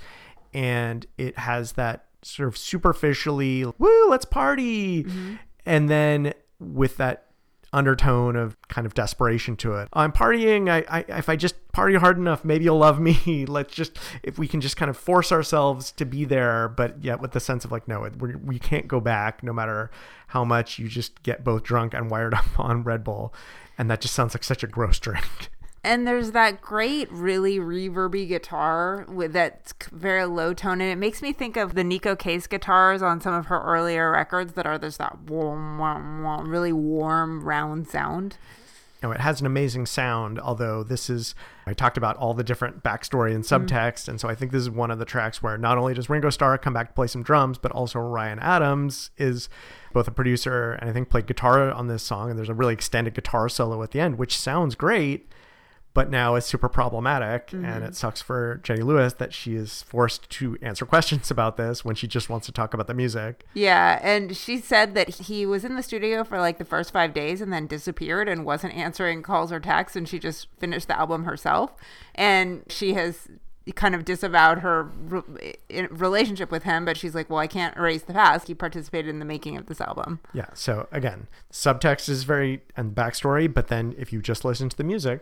And 0.55 1.05
it 1.19 1.37
has 1.37 1.73
that 1.73 2.05
sort 2.23 2.47
of 2.47 2.57
superficially, 2.57 3.63
woo, 3.77 4.09
let's 4.09 4.25
party. 4.25 5.05
And 5.67 5.87
then 5.87 6.33
with 6.59 6.97
that 6.97 7.27
undertone 7.73 8.35
of 8.35 8.55
kind 8.69 8.85
of 8.85 8.93
desperation 8.93 9.57
to 9.57 9.73
it. 9.73 9.89
I'm 9.91 10.11
partying. 10.11 10.69
I, 10.69 10.85
I 10.87 11.17
if 11.17 11.27
I 11.27 11.35
just 11.35 11.55
party 11.73 11.95
hard 11.95 12.17
enough, 12.17 12.45
maybe 12.45 12.65
you'll 12.65 12.77
love 12.77 12.99
me. 12.99 13.45
Let's 13.47 13.73
just 13.73 13.97
if 14.21 14.37
we 14.37 14.47
can 14.47 14.61
just 14.61 14.77
kind 14.77 14.89
of 14.89 14.95
force 14.95 15.31
ourselves 15.31 15.91
to 15.93 16.05
be 16.05 16.23
there, 16.23 16.69
but 16.69 17.03
yet 17.03 17.19
with 17.19 17.31
the 17.31 17.39
sense 17.39 17.65
of 17.65 17.71
like, 17.71 17.87
no, 17.87 18.07
we're, 18.19 18.37
we 18.37 18.59
can't 18.59 18.87
go 18.87 18.99
back, 18.99 19.43
no 19.43 19.51
matter 19.51 19.89
how 20.27 20.45
much 20.45 20.79
you 20.79 20.87
just 20.87 21.21
get 21.23 21.43
both 21.43 21.63
drunk 21.63 21.93
and 21.93 22.09
wired 22.09 22.33
up 22.35 22.59
on 22.59 22.83
Red 22.83 23.03
Bull, 23.03 23.33
and 23.77 23.89
that 23.89 23.99
just 23.99 24.13
sounds 24.13 24.33
like 24.33 24.43
such 24.43 24.63
a 24.63 24.67
gross 24.67 24.99
drink. 25.01 25.49
And 25.85 26.07
there's 26.07 26.31
that 26.31 26.61
great, 26.61 27.11
really 27.11 27.59
reverby 27.59 28.25
guitar 28.25 29.05
with 29.09 29.33
that 29.33 29.73
very 29.91 30.23
low 30.23 30.53
tone, 30.53 30.79
and 30.79 30.89
it 30.89 30.95
makes 30.95 31.21
me 31.21 31.33
think 31.33 31.57
of 31.57 31.75
the 31.75 31.83
Neko 31.83 32.17
Case 32.17 32.47
guitars 32.47 33.01
on 33.01 33.19
some 33.19 33.33
of 33.33 33.47
her 33.47 33.61
earlier 33.61 34.09
records 34.09 34.53
that 34.53 34.65
are 34.65 34.79
just 34.79 34.97
that 34.99 35.23
warm, 35.23 35.77
warm, 35.77 36.23
warm 36.23 36.49
really 36.49 36.71
warm, 36.71 37.43
round 37.43 37.89
sound. 37.89 38.37
You 39.01 39.09
know, 39.09 39.13
it 39.13 39.19
has 39.19 39.41
an 39.41 39.45
amazing 39.45 39.85
sound, 39.85 40.39
although 40.39 40.83
this 40.83 41.09
is 41.09 41.35
I 41.67 41.73
talked 41.73 41.97
about 41.97 42.15
all 42.15 42.33
the 42.33 42.45
different 42.45 42.81
backstory 42.81 43.35
and 43.35 43.43
mm-hmm. 43.43 43.65
subtext, 43.65 44.07
and 44.07 44.21
so 44.21 44.29
I 44.29 44.35
think 44.35 44.53
this 44.53 44.61
is 44.61 44.69
one 44.69 44.89
of 44.89 44.99
the 44.99 45.05
tracks 45.05 45.43
where 45.43 45.57
not 45.57 45.77
only 45.77 45.93
does 45.93 46.09
Ringo 46.09 46.29
Starr 46.29 46.57
come 46.57 46.73
back 46.73 46.87
to 46.87 46.93
play 46.93 47.07
some 47.07 47.23
drums, 47.23 47.57
but 47.57 47.73
also 47.73 47.99
Ryan 47.99 48.39
Adams 48.39 49.11
is 49.17 49.49
both 49.91 50.07
a 50.07 50.11
producer 50.11 50.73
and 50.79 50.89
I 50.89 50.93
think 50.93 51.09
played 51.09 51.27
guitar 51.27 51.69
on 51.73 51.87
this 51.87 52.03
song, 52.03 52.29
and 52.29 52.39
there's 52.39 52.47
a 52.47 52.53
really 52.53 52.73
extended 52.73 53.13
guitar 53.13 53.49
solo 53.49 53.83
at 53.83 53.91
the 53.91 53.99
end, 53.99 54.17
which 54.17 54.37
sounds 54.37 54.75
great, 54.75 55.29
but 55.93 56.09
now 56.09 56.35
it's 56.35 56.47
super 56.47 56.69
problematic, 56.69 57.51
and 57.51 57.65
mm-hmm. 57.65 57.83
it 57.83 57.95
sucks 57.95 58.21
for 58.21 58.59
Jenny 58.63 58.81
Lewis 58.81 59.13
that 59.13 59.33
she 59.33 59.55
is 59.55 59.83
forced 59.83 60.29
to 60.31 60.57
answer 60.61 60.85
questions 60.85 61.29
about 61.29 61.55
this 61.55 61.85
when 61.85 61.95
she 61.95 62.07
just 62.07 62.29
wants 62.29 62.47
to 62.47 62.51
talk 62.51 62.73
about 62.73 62.87
the 62.87 62.95
music. 62.95 63.45
Yeah, 63.53 63.99
and 64.01 64.35
she 64.35 64.57
said 64.57 64.95
that 64.95 65.09
he 65.09 65.45
was 65.45 65.63
in 65.63 65.75
the 65.75 65.83
studio 65.83 66.23
for 66.23 66.39
like 66.39 66.57
the 66.57 66.65
first 66.65 66.91
five 66.91 67.13
days 67.13 67.41
and 67.41 67.53
then 67.53 67.67
disappeared 67.67 68.27
and 68.27 68.43
wasn't 68.43 68.73
answering 68.73 69.21
calls 69.21 69.51
or 69.51 69.59
texts, 69.59 69.95
and 69.95 70.09
she 70.09 70.17
just 70.17 70.47
finished 70.57 70.87
the 70.87 70.97
album 70.97 71.25
herself. 71.25 71.73
And 72.15 72.63
she 72.69 72.93
has 72.93 73.27
kind 73.75 73.95
of 73.95 74.03
disavowed 74.03 74.59
her 74.59 74.83
re- 74.83 75.87
relationship 75.89 76.51
with 76.51 76.63
him, 76.63 76.85
but 76.85 76.97
she's 76.97 77.15
like, 77.15 77.29
"Well, 77.29 77.39
I 77.39 77.47
can't 77.47 77.77
erase 77.77 78.01
the 78.01 78.13
past. 78.13 78.47
He 78.47 78.55
participated 78.55 79.09
in 79.09 79.19
the 79.19 79.25
making 79.25 79.57
of 79.57 79.67
this 79.67 79.79
album." 79.79 80.19
Yeah. 80.33 80.47
So 80.55 80.87
again, 80.91 81.27
subtext 81.51 82.09
is 82.09 82.23
very 82.23 82.63
and 82.75 82.95
backstory, 82.95 83.51
but 83.53 83.67
then 83.67 83.93
if 83.97 84.11
you 84.11 84.21
just 84.21 84.43
listen 84.43 84.69
to 84.69 84.75
the 84.75 84.83
music, 84.83 85.21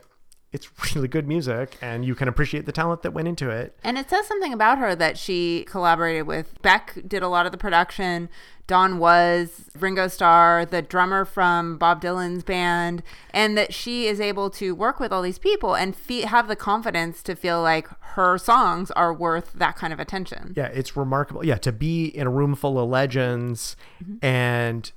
it's 0.54 0.70
really 0.96 1.08
good 1.08 1.28
music, 1.28 1.78
and 1.82 2.04
you 2.06 2.16
can 2.16 2.28
appreciate 2.28 2.66
the 2.66 2.72
talent 2.72 3.04
that 3.04 3.12
went 3.12 3.28
into 3.28 3.50
it. 3.50 3.78
And 3.84 3.98
it 3.98 4.10
says 4.10 4.28
something 4.28 4.54
about 4.54 4.78
her 4.78 4.96
that 4.96 5.18
she 5.18 5.66
collaborated 5.68 6.28
with 6.28 6.62
Beck, 6.62 6.98
did 7.08 7.24
a 7.24 7.28
lot 7.28 7.46
of 7.46 7.52
the 7.52 7.58
production. 7.58 8.30
Don 8.68 9.00
Was 9.00 9.70
Ringo 9.78 10.08
Starr, 10.08 10.66
the 10.66 10.82
drummer 10.82 11.26
from 11.26 11.78
Bob 11.78 12.02
Dylan's 12.02 12.44
band, 12.44 13.04
and 13.34 13.58
that 13.58 13.74
she 13.74 14.08
is 14.08 14.22
able 14.22 14.50
to 14.52 14.74
work 14.74 14.98
with 14.98 15.12
all 15.12 15.22
these 15.22 15.40
people 15.40 15.76
and 15.76 15.94
fe- 15.94 16.22
have 16.22 16.48
the 16.48 16.56
confidence 16.56 17.22
to 17.24 17.36
feel 17.36 17.62
like 17.62 17.90
her 18.00 18.38
songs 18.38 18.90
are 18.92 19.14
worth 19.14 19.52
that 19.54 19.76
kind 19.76 19.92
of 19.92 20.00
attention. 20.00 20.54
Yeah, 20.56 20.68
it's 20.68 20.96
remarkable. 20.96 21.46
Yeah, 21.46 21.58
to 21.58 21.74
be 21.74 22.06
in 22.06 22.28
a 22.28 22.30
room 22.30 22.56
full 22.56 22.80
of 22.80 22.90
legends 22.90 23.76
mm-hmm. 24.02 24.24
and 24.26 24.90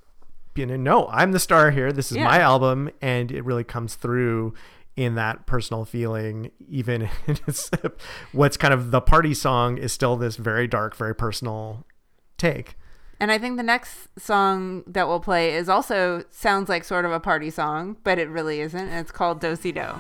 you 0.55 0.67
know, 0.67 0.77
no, 0.77 1.09
I'm 1.09 1.33
the 1.33 1.41
star 1.41 1.73
here. 1.73 1.91
This 1.93 2.13
is 2.13 2.19
Yeah. 2.19 2.25
my 2.27 2.39
album, 2.39 2.91
and 3.03 3.33
it 3.33 3.45
really 3.45 3.65
comes 3.65 3.97
through 3.97 4.55
in 4.97 5.15
that 5.17 5.47
personal 5.47 5.85
feeling. 5.85 6.51
Even 6.69 7.03
in 7.27 7.39
its, 7.47 7.71
what's 8.33 8.57
kind 8.57 8.75
of 8.75 8.91
the 8.91 9.01
party 9.01 9.35
song 9.35 9.79
is 9.79 9.93
still 9.93 10.17
this 10.17 10.37
very 10.37 10.67
dark, 10.67 10.97
very 10.97 11.15
personal 11.15 11.85
take. 12.39 12.77
And 13.21 13.31
I 13.31 13.39
think 13.39 13.57
the 13.57 13.63
next 13.63 14.09
song 14.19 14.83
that 14.87 15.07
we'll 15.07 15.21
play 15.21 15.55
is 15.55 15.69
also 15.69 16.25
sounds 16.31 16.69
like 16.69 16.85
sort 16.85 17.05
of 17.05 17.13
a 17.13 17.21
party 17.21 17.51
song, 17.51 17.97
but 18.03 18.19
it 18.19 18.29
really 18.29 18.61
isn't. 18.61 18.89
And 18.89 19.01
it's 19.01 19.13
called 19.13 19.41
Do 19.41 19.57
Si 19.57 19.73
Do. 19.73 19.95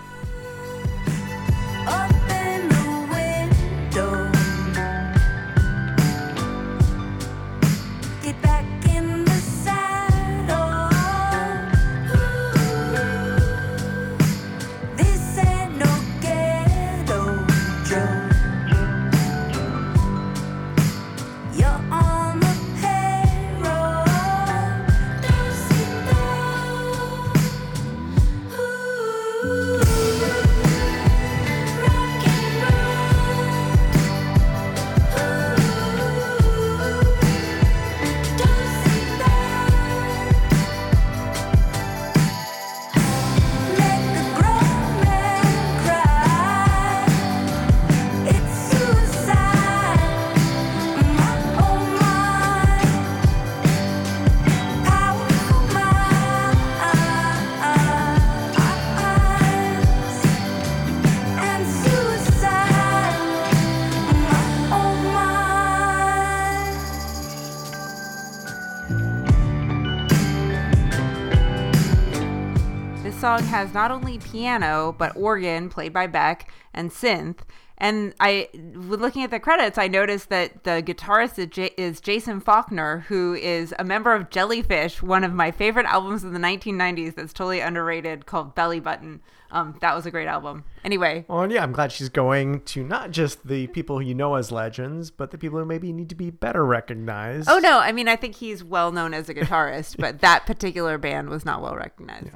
Not 73.75 73.91
only 73.91 74.19
piano, 74.19 74.95
but 74.97 75.17
organ 75.17 75.69
played 75.69 75.93
by 75.93 76.07
Beck 76.07 76.51
and 76.73 76.91
synth. 76.91 77.39
And 77.77 78.15
I, 78.21 78.49
looking 78.55 79.25
at 79.25 79.33
the 79.33 79.41
credits, 79.41 79.79
I 79.79 79.89
noticed 79.89 80.29
that 80.29 80.63
the 80.63 80.81
guitarist 80.81 81.41
is, 81.41 81.47
J- 81.49 81.75
is 81.77 82.01
Jason 82.01 82.41
Faulkner, 82.41 83.01
who 83.09 83.35
is 83.35 83.75
a 83.81 83.85
member 83.85 84.15
of 84.15 84.31
Jellyfish, 84.31 85.03
one 85.03 85.25
of 85.25 85.33
my 85.33 85.51
favorite 85.51 85.87
albums 85.87 86.23
of 86.23 86.33
the 86.33 86.39
1990s 86.39 87.17
that's 87.17 87.33
totally 87.33 87.59
underrated 87.59 88.27
called 88.27 88.55
Belly 88.55 88.79
Button. 88.79 89.21
Um, 89.51 89.77
that 89.81 89.95
was 89.95 90.07
a 90.07 90.11
great 90.13 90.29
album. 90.29 90.65
Anyway, 90.85 91.25
Well, 91.27 91.43
and 91.43 91.53
yeah, 91.53 91.65
I'm 91.65 91.73
glad 91.73 91.91
she's 91.91 92.09
going 92.09 92.61
to 92.63 92.85
not 92.85 93.11
just 93.11 93.47
the 93.47 93.67
people 93.69 94.01
you 94.01 94.15
know 94.15 94.37
as 94.37 94.53
legends, 94.53 95.11
but 95.11 95.33
the 95.33 95.39
people 95.39 95.59
who 95.59 95.65
maybe 95.65 95.93
need 95.93 96.09
to 96.11 96.15
be 96.15 96.31
better 96.31 96.65
recognized. 96.65 97.49
oh 97.51 97.59
no, 97.59 97.81
I 97.81 97.91
mean, 97.91 98.07
I 98.09 98.15
think 98.15 98.37
he's 98.37 98.63
well 98.63 98.93
known 98.93 99.15
as 99.15 99.29
a 99.29 99.35
guitarist, 99.35 99.97
but 99.99 100.21
that 100.21 100.47
particular 100.47 100.97
band 100.97 101.29
was 101.29 101.45
not 101.45 101.61
well 101.61 101.75
recognized. 101.75 102.31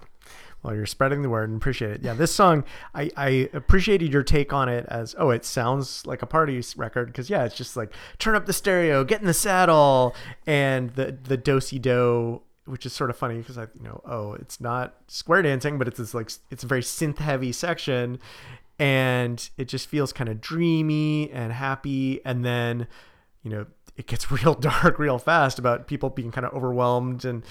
Well, 0.63 0.75
you're 0.75 0.87
spreading 0.87 1.23
the 1.23 1.29
word 1.29 1.49
and 1.49 1.57
appreciate 1.57 1.93
it. 1.93 2.03
Yeah, 2.03 2.15
this 2.15 2.35
song, 2.35 2.65
I, 2.95 3.11
I 3.17 3.49
appreciated 3.53 4.13
your 4.13 4.25
take 4.25 4.53
on 4.53 4.69
it 4.69 4.87
as, 4.89 5.15
oh, 5.17 5.31
it 5.31 5.45
sounds 5.45 6.05
like 6.05 6.21
a 6.21 6.27
party 6.27 6.61
record 6.77 7.07
because 7.07 7.31
yeah, 7.31 7.45
it's 7.45 7.55
just 7.55 7.77
like 7.77 7.93
turn 8.19 8.35
up 8.35 8.47
the 8.47 8.53
stereo, 8.53 9.05
get 9.05 9.21
in 9.21 9.27
the 9.27 9.35
saddle, 9.35 10.17
and 10.47 10.91
the 10.91 11.17
the 11.23 11.37
dosey 11.39 11.79
do, 11.79 12.43
which 12.65 12.85
is 12.85 12.93
sort 12.93 13.09
of 13.11 13.17
funny 13.17 13.39
because 13.39 13.57
I 13.57 13.63
you 13.63 13.85
know, 13.85 14.01
oh, 14.05 14.33
it's 14.35 14.61
not 14.61 14.97
square 15.07 15.43
dancing, 15.43 15.79
but 15.79 15.87
it's 15.87 15.99
this 15.99 16.13
like 16.13 16.31
it's 16.51 16.65
a 16.65 16.67
very 16.67 16.83
synth 16.83 17.19
heavy 17.19 17.53
section, 17.53 18.19
and 18.81 19.49
it 19.57 19.69
just 19.69 19.89
feels 19.89 20.13
kind 20.13 20.29
of 20.29 20.41
dreamy 20.41 21.31
and 21.31 21.53
happy, 21.53 22.21
and 22.25 22.45
then 22.45 22.89
you 23.45 23.51
know 23.51 23.67
it 23.97 24.07
gets 24.07 24.31
real 24.43 24.55
dark 24.55 24.99
real 24.99 25.19
fast 25.19 25.61
about 25.61 25.87
people 25.87 26.11
being 26.11 26.33
kind 26.33 26.47
of 26.47 26.53
overwhelmed 26.53 27.25
and 27.25 27.45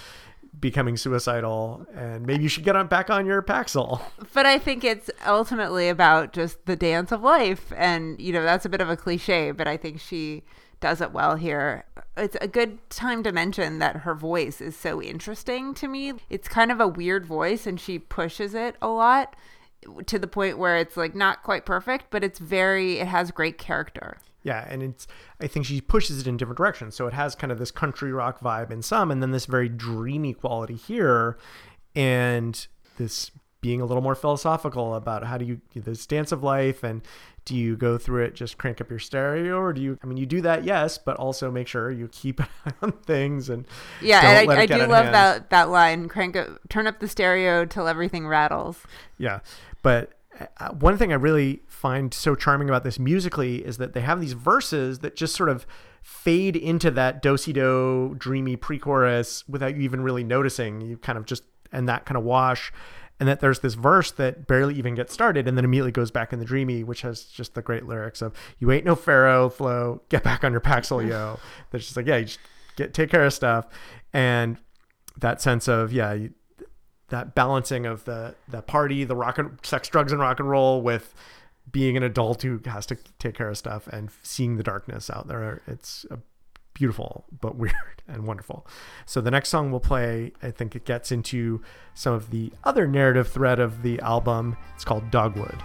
becoming 0.59 0.97
suicidal 0.97 1.85
and 1.93 2.25
maybe 2.25 2.43
you 2.43 2.49
should 2.49 2.63
get 2.63 2.75
on 2.75 2.87
back 2.87 3.09
on 3.09 3.25
your 3.25 3.41
Paxil. 3.41 4.01
But 4.33 4.45
I 4.45 4.59
think 4.59 4.83
it's 4.83 5.09
ultimately 5.25 5.89
about 5.89 6.33
just 6.33 6.65
the 6.65 6.75
dance 6.75 7.11
of 7.11 7.23
life. 7.23 7.73
And, 7.75 8.19
you 8.19 8.31
know, 8.31 8.43
that's 8.43 8.65
a 8.65 8.69
bit 8.69 8.81
of 8.81 8.89
a 8.89 8.95
cliche, 8.95 9.51
but 9.51 9.67
I 9.67 9.77
think 9.77 9.99
she 9.99 10.43
does 10.79 11.01
it 11.01 11.11
well 11.11 11.35
here. 11.35 11.85
It's 12.15 12.37
a 12.39 12.47
good 12.47 12.77
time 12.89 13.23
to 13.23 13.31
mention 13.31 13.79
that 13.79 13.97
her 13.97 14.13
voice 14.13 14.61
is 14.61 14.77
so 14.77 15.01
interesting 15.01 15.73
to 15.75 15.87
me. 15.87 16.13
It's 16.29 16.47
kind 16.47 16.71
of 16.71 16.79
a 16.79 16.87
weird 16.87 17.25
voice, 17.25 17.65
and 17.65 17.79
she 17.79 17.97
pushes 17.97 18.53
it 18.53 18.75
a 18.81 18.87
lot 18.87 19.35
to 20.05 20.19
the 20.19 20.27
point 20.27 20.57
where 20.57 20.77
it's 20.77 20.97
like 20.97 21.15
not 21.15 21.43
quite 21.43 21.65
perfect, 21.65 22.05
but 22.09 22.23
it's 22.23 22.39
very, 22.39 22.99
it 22.99 23.07
has 23.07 23.31
great 23.31 23.57
character. 23.57 24.17
Yeah, 24.47 24.65
and 24.69 24.81
it's 24.81 25.07
I 25.41 25.47
think 25.47 25.65
she 25.65 25.81
pushes 25.81 26.19
it 26.21 26.25
in 26.27 26.37
different 26.37 26.57
directions. 26.57 26.95
So 26.95 27.05
it 27.05 27.13
has 27.13 27.35
kind 27.35 27.51
of 27.51 27.59
this 27.59 27.69
country 27.69 28.13
rock 28.13 28.39
vibe 28.39 28.71
in 28.71 28.81
some 28.81 29.11
and 29.11 29.21
then 29.21 29.31
this 29.31 29.45
very 29.45 29.67
dreamy 29.67 30.33
quality 30.33 30.75
here 30.75 31.37
and 31.95 32.65
this 32.97 33.31
being 33.59 33.81
a 33.81 33.85
little 33.85 34.03
more 34.03 34.15
philosophical 34.15 34.95
about 34.95 35.25
how 35.25 35.37
do 35.37 35.43
you 35.43 35.59
this 35.75 36.05
dance 36.05 36.31
of 36.31 36.43
life 36.43 36.83
and 36.83 37.01
do 37.43 37.55
you 37.55 37.75
go 37.75 37.97
through 37.97 38.23
it 38.23 38.35
just 38.35 38.57
crank 38.57 38.79
up 38.79 38.89
your 38.89 38.99
stereo 38.99 39.57
or 39.59 39.73
do 39.73 39.81
you 39.81 39.97
I 40.01 40.05
mean 40.05 40.17
you 40.17 40.25
do 40.25 40.41
that 40.41 40.63
yes 40.63 40.97
but 40.97 41.17
also 41.17 41.49
make 41.51 41.67
sure 41.67 41.91
you 41.91 42.07
keep 42.09 42.39
on 42.81 42.91
things 42.91 43.49
and 43.49 43.65
Yeah, 44.01 44.21
and 44.21 44.49
I, 44.51 44.61
I 44.61 44.65
do 44.65 44.85
love 44.85 45.05
hand. 45.05 45.15
that 45.15 45.49
that 45.49 45.69
line. 45.69 46.07
Crank 46.07 46.37
up, 46.37 46.59
turn 46.69 46.87
up 46.87 46.99
the 46.99 47.07
stereo 47.07 47.65
till 47.65 47.87
everything 47.87 48.27
rattles. 48.27 48.77
Yeah, 49.17 49.39
but 49.81 50.13
one 50.79 50.97
thing 50.97 51.11
I 51.11 51.15
really 51.15 51.61
find 51.67 52.13
so 52.13 52.35
charming 52.35 52.69
about 52.69 52.83
this 52.83 52.99
musically 52.99 53.65
is 53.65 53.77
that 53.77 53.93
they 53.93 54.01
have 54.01 54.21
these 54.21 54.33
verses 54.33 54.99
that 54.99 55.15
just 55.15 55.35
sort 55.35 55.49
of 55.49 55.65
fade 56.01 56.55
into 56.55 56.91
that 56.91 57.21
do 57.21 57.37
do 57.37 58.15
dreamy 58.17 58.55
pre-chorus 58.55 59.47
without 59.47 59.75
you 59.75 59.81
even 59.81 60.01
really 60.01 60.23
noticing. 60.23 60.81
You 60.81 60.97
kind 60.97 61.17
of 61.17 61.25
just 61.25 61.43
and 61.71 61.87
that 61.89 62.05
kind 62.05 62.17
of 62.17 62.23
wash, 62.23 62.71
and 63.19 63.27
that 63.27 63.39
there's 63.39 63.59
this 63.59 63.73
verse 63.73 64.11
that 64.11 64.47
barely 64.47 64.75
even 64.75 64.95
gets 64.95 65.13
started 65.13 65.47
and 65.47 65.57
then 65.57 65.65
immediately 65.65 65.91
goes 65.91 66.11
back 66.11 66.31
in 66.31 66.39
the 66.39 66.45
dreamy, 66.45 66.83
which 66.83 67.01
has 67.01 67.23
just 67.23 67.55
the 67.55 67.61
great 67.61 67.85
lyrics 67.85 68.21
of 68.21 68.33
"You 68.59 68.71
ain't 68.71 68.85
no 68.85 68.95
pharaoh, 68.95 69.49
flow, 69.49 70.01
get 70.09 70.23
back 70.23 70.43
on 70.43 70.51
your 70.51 70.61
Paxil, 70.61 71.07
yo." 71.07 71.39
That's 71.71 71.85
just 71.85 71.97
like 71.97 72.05
yeah, 72.05 72.17
you 72.17 72.25
just 72.25 72.39
get 72.75 72.93
take 72.93 73.09
care 73.09 73.25
of 73.25 73.33
stuff, 73.33 73.67
and 74.13 74.57
that 75.17 75.41
sense 75.41 75.67
of 75.67 75.91
yeah. 75.91 76.13
You, 76.13 76.33
that 77.09 77.35
balancing 77.35 77.85
of 77.85 78.05
the 78.05 78.35
the 78.47 78.61
party, 78.61 79.03
the 79.03 79.15
rock 79.15 79.37
and 79.37 79.59
sex, 79.63 79.87
drugs, 79.87 80.11
and 80.11 80.21
rock 80.21 80.39
and 80.39 80.49
roll 80.49 80.81
with 80.81 81.13
being 81.71 81.97
an 81.97 82.03
adult 82.03 82.41
who 82.43 82.61
has 82.65 82.85
to 82.85 82.97
take 83.19 83.35
care 83.35 83.49
of 83.49 83.57
stuff 83.57 83.87
and 83.87 84.09
seeing 84.23 84.57
the 84.57 84.63
darkness 84.63 85.09
out 85.09 85.27
there. 85.27 85.61
It's 85.67 86.05
beautiful 86.73 87.25
but 87.41 87.55
weird 87.57 88.03
and 88.07 88.25
wonderful. 88.25 88.65
So 89.05 89.21
the 89.21 89.31
next 89.31 89.49
song 89.49 89.71
we'll 89.71 89.79
play, 89.79 90.31
I 90.41 90.51
think 90.51 90.75
it 90.75 90.85
gets 90.85 91.11
into 91.11 91.61
some 91.93 92.13
of 92.13 92.29
the 92.29 92.51
other 92.63 92.87
narrative 92.87 93.27
thread 93.27 93.59
of 93.59 93.81
the 93.81 93.99
album. 93.99 94.55
It's 94.75 94.85
called 94.85 95.09
Dogwood. 95.11 95.61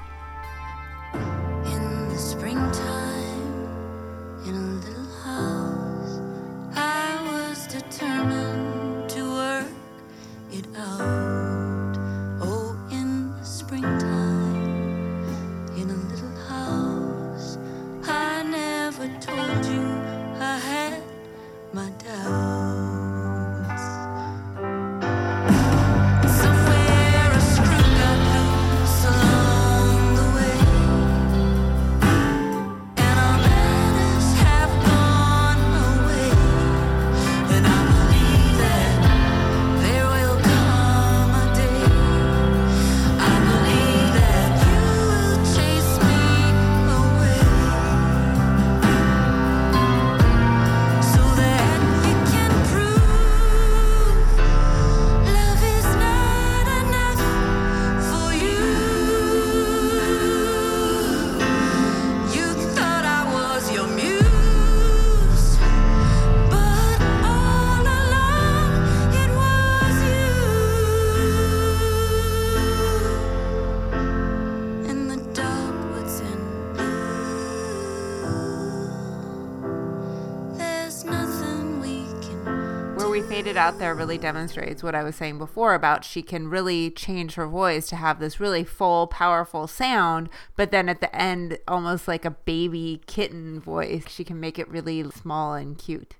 Faded 83.52 83.60
out 83.60 83.78
there 83.78 83.94
really 83.94 84.16
demonstrates 84.16 84.82
what 84.82 84.94
I 84.94 85.02
was 85.02 85.14
saying 85.14 85.36
before 85.36 85.74
about 85.74 86.06
she 86.06 86.22
can 86.22 86.48
really 86.48 86.90
change 86.90 87.34
her 87.34 87.46
voice 87.46 87.86
to 87.88 87.96
have 87.96 88.18
this 88.18 88.40
really 88.40 88.64
full, 88.64 89.06
powerful 89.06 89.66
sound, 89.66 90.30
but 90.56 90.70
then 90.70 90.88
at 90.88 91.02
the 91.02 91.14
end, 91.14 91.58
almost 91.68 92.08
like 92.08 92.24
a 92.24 92.30
baby 92.30 93.02
kitten 93.06 93.60
voice, 93.60 94.04
she 94.08 94.24
can 94.24 94.40
make 94.40 94.58
it 94.58 94.68
really 94.68 95.04
small 95.10 95.52
and 95.52 95.76
cute. 95.76 96.14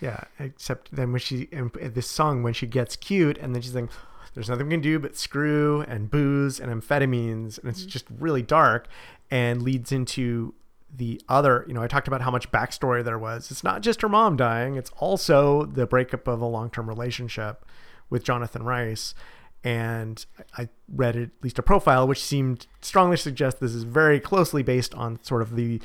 Yeah, 0.00 0.24
except 0.40 0.90
then 0.94 1.12
when 1.12 1.20
she 1.20 1.42
in 1.52 1.70
this 1.94 2.10
song 2.10 2.42
when 2.42 2.54
she 2.54 2.66
gets 2.66 2.96
cute 2.96 3.38
and 3.38 3.54
then 3.54 3.62
she's 3.62 3.74
like, 3.74 3.88
"There's 4.34 4.48
nothing 4.48 4.66
we 4.66 4.72
can 4.72 4.80
do 4.80 4.98
but 4.98 5.16
screw 5.16 5.82
and 5.82 6.10
booze 6.10 6.58
and 6.58 6.72
amphetamines," 6.72 7.58
and 7.58 7.68
it's 7.68 7.82
mm-hmm. 7.82 7.88
just 7.88 8.06
really 8.18 8.42
dark 8.42 8.88
and 9.30 9.62
leads 9.62 9.92
into 9.92 10.54
the 10.96 11.20
other. 11.28 11.64
You 11.66 11.74
know, 11.74 11.82
I 11.82 11.88
talked 11.88 12.08
about 12.08 12.22
how 12.22 12.30
much 12.30 12.50
backstory 12.50 13.04
there 13.04 13.18
was. 13.18 13.50
It's 13.50 13.64
not 13.64 13.82
just 13.82 14.02
her 14.02 14.08
mom 14.08 14.36
dying; 14.36 14.76
it's 14.76 14.90
also 14.98 15.64
the 15.64 15.86
breakup 15.86 16.28
of 16.28 16.40
a 16.40 16.46
long-term 16.46 16.88
relationship 16.88 17.64
with 18.10 18.24
Jonathan 18.24 18.62
Rice. 18.62 19.14
And 19.62 20.24
I 20.58 20.68
read 20.94 21.16
at 21.16 21.30
least 21.42 21.58
a 21.58 21.62
profile 21.62 22.06
which 22.06 22.22
seemed 22.22 22.66
strongly 22.82 23.16
suggest 23.16 23.60
this 23.60 23.74
is 23.74 23.84
very 23.84 24.20
closely 24.20 24.62
based 24.62 24.94
on 24.94 25.22
sort 25.22 25.40
of 25.40 25.56
the 25.56 25.80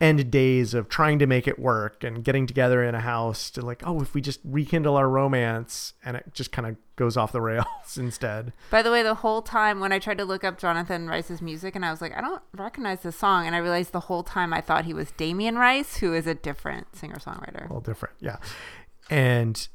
end 0.00 0.30
days 0.30 0.74
of 0.74 0.88
trying 0.88 1.18
to 1.18 1.26
make 1.26 1.46
it 1.48 1.58
work 1.58 2.04
and 2.04 2.22
getting 2.24 2.46
together 2.46 2.82
in 2.84 2.94
a 2.94 3.00
house 3.00 3.50
to 3.52 3.62
like, 3.64 3.82
oh, 3.86 4.00
if 4.00 4.14
we 4.14 4.20
just 4.20 4.40
rekindle 4.44 4.96
our 4.96 5.08
romance, 5.08 5.94
and 6.04 6.16
it 6.16 6.24
just 6.32 6.52
kind 6.52 6.66
of 6.68 6.76
goes 6.96 7.16
off 7.16 7.32
the 7.32 7.40
rails 7.40 7.66
instead. 7.96 8.52
By 8.70 8.82
the 8.82 8.90
way, 8.90 9.02
the 9.02 9.14
whole 9.16 9.42
time 9.42 9.80
when 9.80 9.92
I 9.92 9.98
tried 9.98 10.18
to 10.18 10.24
look 10.24 10.44
up 10.44 10.58
Jonathan 10.58 11.08
Rice's 11.08 11.42
music 11.42 11.74
and 11.74 11.84
I 11.84 11.90
was 11.90 12.00
like, 12.00 12.16
I 12.16 12.20
don't 12.20 12.42
recognize 12.54 13.00
this 13.02 13.16
song. 13.16 13.46
And 13.46 13.54
I 13.54 13.58
realized 13.58 13.92
the 13.92 14.00
whole 14.00 14.22
time 14.22 14.52
I 14.52 14.60
thought 14.60 14.84
he 14.84 14.94
was 14.94 15.10
damien 15.12 15.56
Rice, 15.56 15.96
who 15.98 16.12
is 16.14 16.26
a 16.26 16.34
different 16.34 16.94
singer 16.94 17.16
songwriter. 17.16 17.70
all 17.70 17.80
different. 17.80 18.14
Yeah. 18.20 18.36
And 19.10 19.66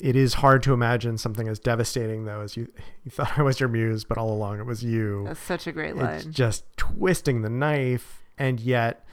it 0.00 0.16
is 0.16 0.34
hard 0.34 0.62
to 0.62 0.72
imagine 0.72 1.18
something 1.18 1.46
as 1.46 1.58
devastating 1.58 2.24
though 2.24 2.40
as 2.40 2.56
you 2.56 2.68
you 3.04 3.10
thought 3.10 3.38
I 3.38 3.42
was 3.42 3.60
your 3.60 3.68
muse, 3.68 4.04
but 4.04 4.18
all 4.18 4.32
along 4.32 4.58
it 4.58 4.66
was 4.66 4.82
you. 4.82 5.24
That's 5.26 5.40
such 5.40 5.66
a 5.66 5.72
great 5.72 5.90
It's 5.90 5.98
line. 6.00 6.32
just 6.32 6.64
twisting 6.76 7.42
the 7.42 7.50
knife 7.50 8.19
and 8.40 8.58
yet 8.58 9.04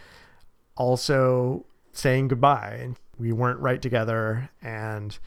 also 0.78 1.66
saying 1.92 2.30
goodbye. 2.30 2.80
And 2.82 2.96
we 3.20 3.32
weren't 3.34 3.60
right 3.60 3.82
together. 3.82 4.50
And 4.62 5.20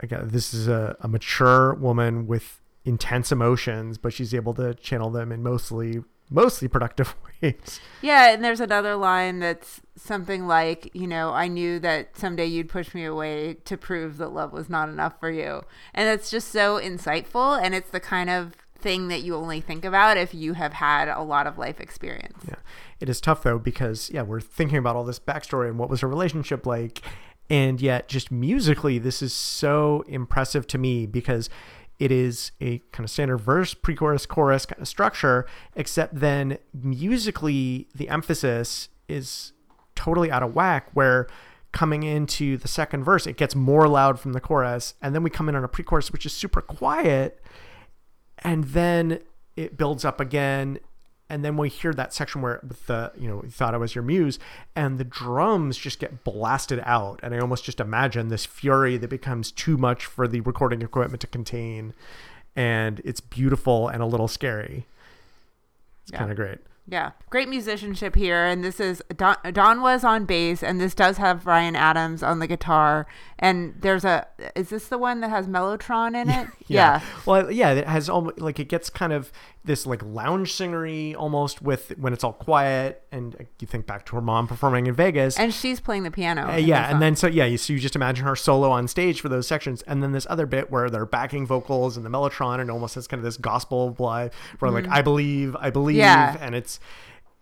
again, 0.00 0.28
this 0.32 0.54
is 0.54 0.66
a, 0.66 0.96
a 1.00 1.06
mature 1.06 1.74
woman 1.74 2.26
with 2.26 2.60
intense 2.84 3.30
emotions, 3.30 3.98
but 3.98 4.12
she's 4.12 4.34
able 4.34 4.54
to 4.54 4.74
channel 4.74 5.10
them 5.10 5.30
in 5.30 5.42
mostly 5.42 6.02
mostly 6.28 6.66
productive 6.66 7.14
ways. 7.42 7.78
Yeah, 8.02 8.32
and 8.32 8.42
there's 8.42 8.60
another 8.60 8.96
line 8.96 9.38
that's 9.38 9.80
something 9.94 10.48
like, 10.48 10.90
you 10.92 11.06
know, 11.06 11.30
I 11.30 11.46
knew 11.46 11.78
that 11.80 12.16
someday 12.16 12.46
you'd 12.46 12.68
push 12.68 12.94
me 12.94 13.04
away 13.04 13.54
to 13.64 13.76
prove 13.76 14.16
that 14.16 14.30
love 14.30 14.52
was 14.52 14.68
not 14.68 14.88
enough 14.88 15.20
for 15.20 15.30
you. 15.30 15.62
And 15.94 16.08
it's 16.08 16.28
just 16.28 16.48
so 16.48 16.80
insightful 16.80 17.62
and 17.62 17.76
it's 17.76 17.90
the 17.90 18.00
kind 18.00 18.28
of 18.28 18.65
thing 18.86 19.08
that 19.08 19.22
you 19.22 19.34
only 19.34 19.60
think 19.60 19.84
about 19.84 20.16
if 20.16 20.32
you 20.32 20.52
have 20.52 20.74
had 20.74 21.08
a 21.08 21.20
lot 21.20 21.48
of 21.48 21.58
life 21.58 21.80
experience. 21.80 22.44
Yeah. 22.46 22.54
It 23.00 23.08
is 23.08 23.20
tough 23.20 23.42
though 23.42 23.58
because 23.58 24.10
yeah, 24.10 24.22
we're 24.22 24.40
thinking 24.40 24.78
about 24.78 24.94
all 24.94 25.02
this 25.02 25.18
backstory 25.18 25.68
and 25.68 25.76
what 25.76 25.90
was 25.90 26.02
her 26.02 26.08
relationship 26.08 26.64
like 26.66 27.02
and 27.50 27.80
yet 27.80 28.06
just 28.06 28.30
musically 28.30 29.00
this 29.00 29.22
is 29.22 29.32
so 29.32 30.04
impressive 30.06 30.68
to 30.68 30.78
me 30.78 31.04
because 31.04 31.50
it 31.98 32.12
is 32.12 32.52
a 32.60 32.78
kind 32.92 33.02
of 33.02 33.10
standard 33.10 33.38
verse, 33.38 33.74
pre-chorus, 33.74 34.24
chorus 34.24 34.66
kind 34.66 34.80
of 34.80 34.86
structure, 34.86 35.46
except 35.74 36.14
then 36.14 36.58
musically 36.72 37.88
the 37.92 38.08
emphasis 38.08 38.88
is 39.08 39.52
totally 39.96 40.30
out 40.30 40.44
of 40.44 40.54
whack 40.54 40.90
where 40.92 41.26
coming 41.72 42.04
into 42.04 42.56
the 42.56 42.68
second 42.68 43.02
verse 43.02 43.26
it 43.26 43.36
gets 43.36 43.56
more 43.56 43.88
loud 43.88 44.20
from 44.20 44.32
the 44.32 44.40
chorus 44.40 44.94
and 45.02 45.12
then 45.12 45.24
we 45.24 45.30
come 45.30 45.48
in 45.48 45.56
on 45.56 45.64
a 45.64 45.68
pre-chorus 45.68 46.12
which 46.12 46.24
is 46.24 46.32
super 46.32 46.60
quiet 46.60 47.42
and 48.46 48.64
then 48.64 49.18
it 49.56 49.76
builds 49.76 50.04
up 50.04 50.20
again 50.20 50.78
and 51.28 51.44
then 51.44 51.56
we 51.56 51.68
hear 51.68 51.92
that 51.92 52.14
section 52.14 52.40
where 52.40 52.60
with 52.66 52.86
the 52.86 53.10
you 53.18 53.28
know 53.28 53.42
you 53.42 53.50
thought 53.50 53.74
I 53.74 53.78
was 53.78 53.94
your 53.94 54.04
muse 54.04 54.38
and 54.74 54.96
the 54.98 55.04
drums 55.04 55.76
just 55.76 55.98
get 55.98 56.22
blasted 56.24 56.80
out 56.84 57.18
and 57.22 57.34
I 57.34 57.38
almost 57.38 57.64
just 57.64 57.80
imagine 57.80 58.28
this 58.28 58.46
fury 58.46 58.96
that 58.98 59.08
becomes 59.10 59.50
too 59.50 59.76
much 59.76 60.06
for 60.06 60.28
the 60.28 60.40
recording 60.42 60.80
equipment 60.82 61.20
to 61.22 61.26
contain 61.26 61.92
and 62.54 63.00
it's 63.04 63.20
beautiful 63.20 63.88
and 63.88 64.02
a 64.02 64.06
little 64.06 64.28
scary 64.28 64.86
it's 66.04 66.12
Yeah. 66.12 66.18
kind 66.18 66.30
of 66.30 66.36
great 66.36 66.58
Yeah, 66.88 67.10
great 67.30 67.48
musicianship 67.48 68.14
here, 68.14 68.44
and 68.46 68.62
this 68.62 68.78
is 68.78 69.02
Don, 69.16 69.36
Don 69.52 69.82
was 69.82 70.04
on 70.04 70.24
bass, 70.24 70.62
and 70.62 70.80
this 70.80 70.94
does 70.94 71.16
have 71.16 71.44
Ryan 71.44 71.74
Adams 71.74 72.22
on 72.22 72.38
the 72.38 72.46
guitar, 72.46 73.08
and 73.40 73.74
there's 73.80 74.04
a 74.04 74.26
is 74.54 74.68
this 74.68 74.86
the 74.86 74.96
one 74.98 75.20
that 75.20 75.30
has 75.30 75.48
Mellotron 75.48 76.14
in 76.20 76.30
it? 76.30 76.46
yeah. 76.68 77.00
Well, 77.26 77.50
yeah, 77.50 77.72
it 77.72 77.88
has 77.88 78.08
almost 78.08 78.38
like 78.38 78.60
it 78.60 78.68
gets 78.68 78.88
kind 78.88 79.12
of 79.12 79.32
this 79.64 79.84
like 79.84 80.00
lounge 80.04 80.52
singery 80.52 81.12
almost 81.16 81.60
with 81.60 81.90
when 81.98 82.12
it's 82.12 82.22
all 82.22 82.32
quiet 82.32 83.02
and 83.10 83.34
uh, 83.34 83.38
you 83.58 83.66
think 83.66 83.84
back 83.84 84.06
to 84.06 84.14
her 84.14 84.22
mom 84.22 84.46
performing 84.46 84.86
in 84.86 84.94
Vegas. 84.94 85.36
and 85.40 85.52
she's 85.52 85.80
playing 85.80 86.04
the 86.04 86.10
piano. 86.12 86.52
Uh, 86.52 86.56
yeah, 86.56 86.88
and 86.88 87.02
then 87.02 87.16
so 87.16 87.26
yeah, 87.26 87.46
you, 87.46 87.58
so 87.58 87.72
you 87.72 87.80
just 87.80 87.96
imagine 87.96 88.24
her 88.24 88.36
solo 88.36 88.70
on 88.70 88.86
stage 88.86 89.20
for 89.20 89.28
those 89.28 89.48
sections, 89.48 89.82
and 89.82 90.04
then 90.04 90.12
this 90.12 90.24
other 90.30 90.46
bit 90.46 90.70
where 90.70 90.88
they're 90.88 91.04
backing 91.04 91.44
vocals 91.48 91.96
and 91.96 92.06
the 92.06 92.10
mellotron, 92.10 92.60
and 92.60 92.70
almost 92.70 92.94
has 92.94 93.08
kind 93.08 93.18
of 93.18 93.24
this 93.24 93.36
gospel 93.36 93.92
vibe 93.98 94.32
where 94.60 94.70
like 94.70 94.86
I 94.86 95.02
believe, 95.02 95.56
I 95.58 95.70
believe, 95.70 95.96
Mm-hmm. 95.96 96.36
Yeah. 96.36 96.36
and 96.40 96.54
it's 96.54 96.75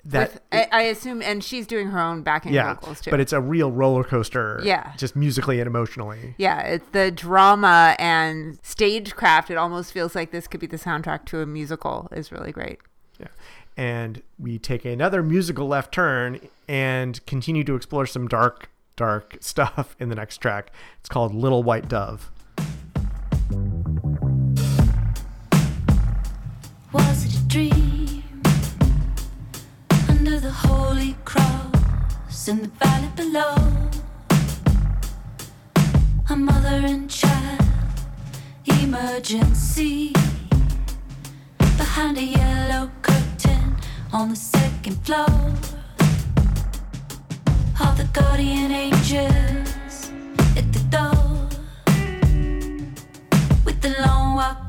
that 0.06 0.32
With, 0.34 0.42
I, 0.52 0.68
I 0.70 0.82
assume, 0.82 1.22
and 1.22 1.42
she's 1.42 1.66
doing 1.66 1.88
her 1.88 1.98
own 1.98 2.22
backing 2.22 2.52
yeah, 2.52 2.74
vocals 2.74 3.00
too. 3.00 3.10
but 3.10 3.20
it's 3.20 3.32
a 3.32 3.40
real 3.40 3.72
roller 3.72 4.04
coaster, 4.04 4.60
Yeah. 4.62 4.92
just 4.98 5.16
musically 5.16 5.60
and 5.60 5.66
emotionally. 5.66 6.34
yeah, 6.36 6.60
it's 6.60 6.86
the 6.92 7.10
drama 7.10 7.96
and 7.98 8.58
stagecraft. 8.62 9.50
It 9.50 9.56
almost 9.56 9.92
feels 9.92 10.14
like 10.14 10.30
this 10.30 10.46
could 10.46 10.60
be 10.60 10.66
the 10.66 10.76
soundtrack 10.76 11.24
to 11.26 11.40
a 11.40 11.46
musical. 11.46 12.08
Is 12.12 12.30
really 12.30 12.52
great. 12.52 12.80
Yeah. 13.18 13.28
And 13.78 14.22
we 14.38 14.58
take 14.58 14.84
another 14.84 15.22
musical 15.22 15.66
left 15.66 15.92
turn 15.94 16.38
and 16.68 17.24
continue 17.26 17.64
to 17.64 17.74
explore 17.74 18.04
some 18.06 18.28
dark, 18.28 18.68
dark 18.96 19.38
stuff 19.40 19.96
in 19.98 20.10
the 20.10 20.14
next 20.14 20.36
track. 20.38 20.70
It's 21.00 21.08
called 21.08 21.34
Little 21.34 21.62
White 21.62 21.88
Dove. 21.88 22.30
Was 26.92 27.24
it 27.24 27.40
a 27.40 27.48
dream? 27.48 27.83
In 32.48 32.60
the 32.60 32.68
valley 32.68 33.08
below. 33.16 33.54
A 36.28 36.36
mother 36.36 36.84
and 36.84 37.08
child 37.08 37.60
emergency. 38.66 40.12
Behind 41.58 42.18
a 42.18 42.22
yellow 42.22 42.90
curtain 43.00 43.76
on 44.12 44.28
the 44.28 44.36
second 44.36 44.96
floor. 45.06 45.26
All 47.80 47.94
the 47.94 48.08
guardian 48.12 48.72
angels 48.72 50.10
at 50.58 50.70
the 50.72 50.84
door 50.90 51.48
with 53.64 53.80
the 53.80 53.94
long 54.04 54.36
white 54.36 54.68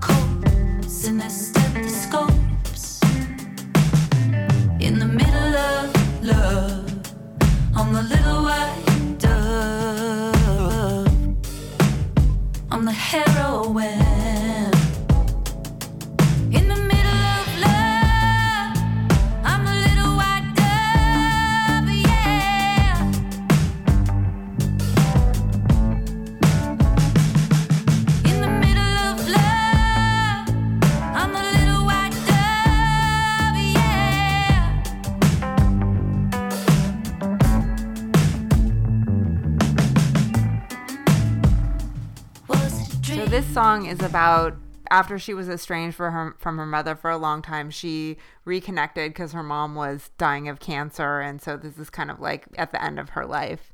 is 43.88 44.02
about 44.02 44.56
after 44.91 45.17
she 45.17 45.34
was 45.34 45.50
estranged 45.50 45.98
her, 45.98 46.36
from 46.38 46.58
her 46.58 46.65
mother 46.65 46.95
for 46.95 47.10
a 47.10 47.17
long 47.17 47.41
time, 47.41 47.69
she 47.69 48.17
reconnected 48.43 49.12
because 49.12 49.32
her 49.32 49.43
mom 49.43 49.76
was 49.76 50.12
dying 50.17 50.48
of 50.48 50.60
cancer, 50.60 51.19
and 51.19 51.41
so 51.41 51.58
this 51.58 51.78
is 51.78 51.89
kind 51.89 52.12
of 52.12 52.19
like 52.19 52.45
at 52.58 52.71
the 52.71 52.84
end 52.84 53.00
of 53.00 53.10
her 53.10 53.26
life. 53.26 53.71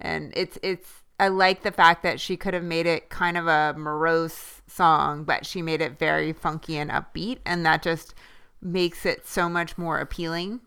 And 0.00 0.32
it's 0.36 0.58
it's 0.62 1.02
I 1.20 1.28
like 1.28 1.62
the 1.62 1.72
fact 1.72 2.02
that 2.02 2.20
she 2.20 2.36
could 2.36 2.54
have 2.54 2.62
made 2.62 2.86
it 2.86 3.08
kind 3.08 3.36
of 3.36 3.46
a 3.46 3.74
morose 3.76 4.62
song, 4.66 5.24
but 5.24 5.44
she 5.44 5.62
made 5.62 5.80
it 5.80 5.98
very 5.98 6.32
funky 6.32 6.76
and 6.76 6.90
upbeat, 6.90 7.38
and 7.44 7.64
that 7.66 7.82
just 7.82 8.14
makes 8.60 9.06
it 9.06 9.26
so 9.26 9.48
much 9.48 9.78
more 9.78 9.98
appealing. 9.98 10.60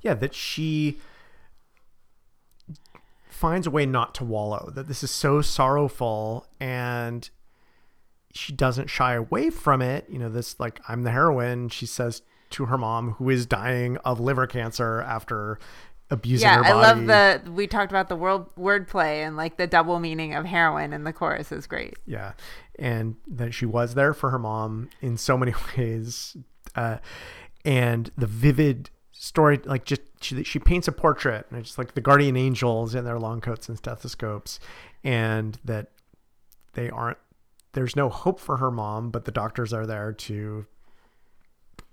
Yeah, 0.00 0.14
that 0.14 0.34
she 0.34 0.98
finds 3.28 3.66
a 3.66 3.70
way 3.70 3.84
not 3.86 4.14
to 4.16 4.24
wallow, 4.24 4.70
that 4.74 4.86
this 4.86 5.02
is 5.02 5.10
so 5.10 5.40
sorrowful 5.40 6.46
and 6.60 7.28
she 8.34 8.52
doesn't 8.52 8.90
shy 8.90 9.14
away 9.14 9.48
from 9.48 9.80
it. 9.80 10.06
You 10.10 10.18
know, 10.18 10.28
this 10.28 10.58
like, 10.58 10.80
I'm 10.88 11.02
the 11.02 11.10
heroine, 11.10 11.68
she 11.68 11.86
says 11.86 12.22
to 12.50 12.66
her 12.66 12.76
mom, 12.76 13.12
who 13.12 13.30
is 13.30 13.46
dying 13.46 13.96
of 13.98 14.20
liver 14.20 14.46
cancer 14.46 15.00
after 15.02 15.58
abusing 16.10 16.48
her 16.48 16.62
brother. 16.62 16.68
Yeah, 16.68 16.74
her 16.74 16.80
I 16.80 16.92
love 16.92 17.42
the 17.44 17.50
we 17.52 17.66
talked 17.66 17.92
about 17.92 18.08
the 18.08 18.16
word 18.16 18.46
wordplay 18.58 19.24
and 19.24 19.36
like 19.36 19.56
the 19.56 19.66
double 19.66 20.00
meaning 20.00 20.34
of 20.34 20.44
heroin 20.44 20.92
in 20.92 21.04
the 21.04 21.12
chorus 21.12 21.52
is 21.52 21.66
great. 21.66 21.94
Yeah. 22.06 22.32
And 22.76 23.16
that 23.28 23.54
she 23.54 23.66
was 23.66 23.94
there 23.94 24.12
for 24.12 24.30
her 24.30 24.38
mom 24.38 24.90
in 25.00 25.16
so 25.16 25.38
many 25.38 25.54
ways. 25.76 26.36
Uh, 26.74 26.98
and 27.64 28.10
the 28.18 28.26
vivid 28.26 28.90
story, 29.12 29.60
like 29.64 29.84
just 29.84 30.02
she, 30.20 30.42
she 30.42 30.58
paints 30.58 30.88
a 30.88 30.92
portrait 30.92 31.46
and 31.50 31.60
it's 31.60 31.68
just 31.70 31.78
like 31.78 31.94
the 31.94 32.00
guardian 32.00 32.36
angels 32.36 32.96
in 32.96 33.04
their 33.04 33.18
long 33.18 33.40
coats 33.40 33.68
and 33.68 33.78
stethoscopes, 33.78 34.58
and 35.04 35.58
that 35.64 35.92
they 36.72 36.90
aren't, 36.90 37.18
there's 37.74 37.94
no 37.94 38.08
hope 38.08 38.40
for 38.40 38.56
her 38.56 38.70
mom, 38.70 39.10
but 39.10 39.24
the 39.24 39.32
doctors 39.32 39.72
are 39.72 39.86
there 39.86 40.12
to 40.12 40.66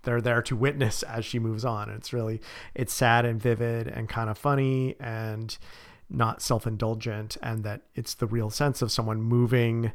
they're 0.03 0.21
there 0.21 0.41
to 0.41 0.55
witness 0.55 1.03
as 1.03 1.25
she 1.25 1.39
moves 1.39 1.65
on. 1.65 1.89
And 1.89 1.97
it's 1.97 2.13
really 2.13 2.41
it's 2.73 2.93
sad 2.93 3.25
and 3.25 3.41
vivid 3.41 3.87
and 3.87 4.09
kind 4.09 4.29
of 4.29 4.37
funny 4.37 4.95
and 4.99 5.57
not 6.09 6.41
self-indulgent 6.41 7.37
and 7.41 7.63
that 7.63 7.81
it's 7.95 8.15
the 8.15 8.27
real 8.27 8.49
sense 8.49 8.81
of 8.81 8.91
someone 8.91 9.21
moving 9.21 9.91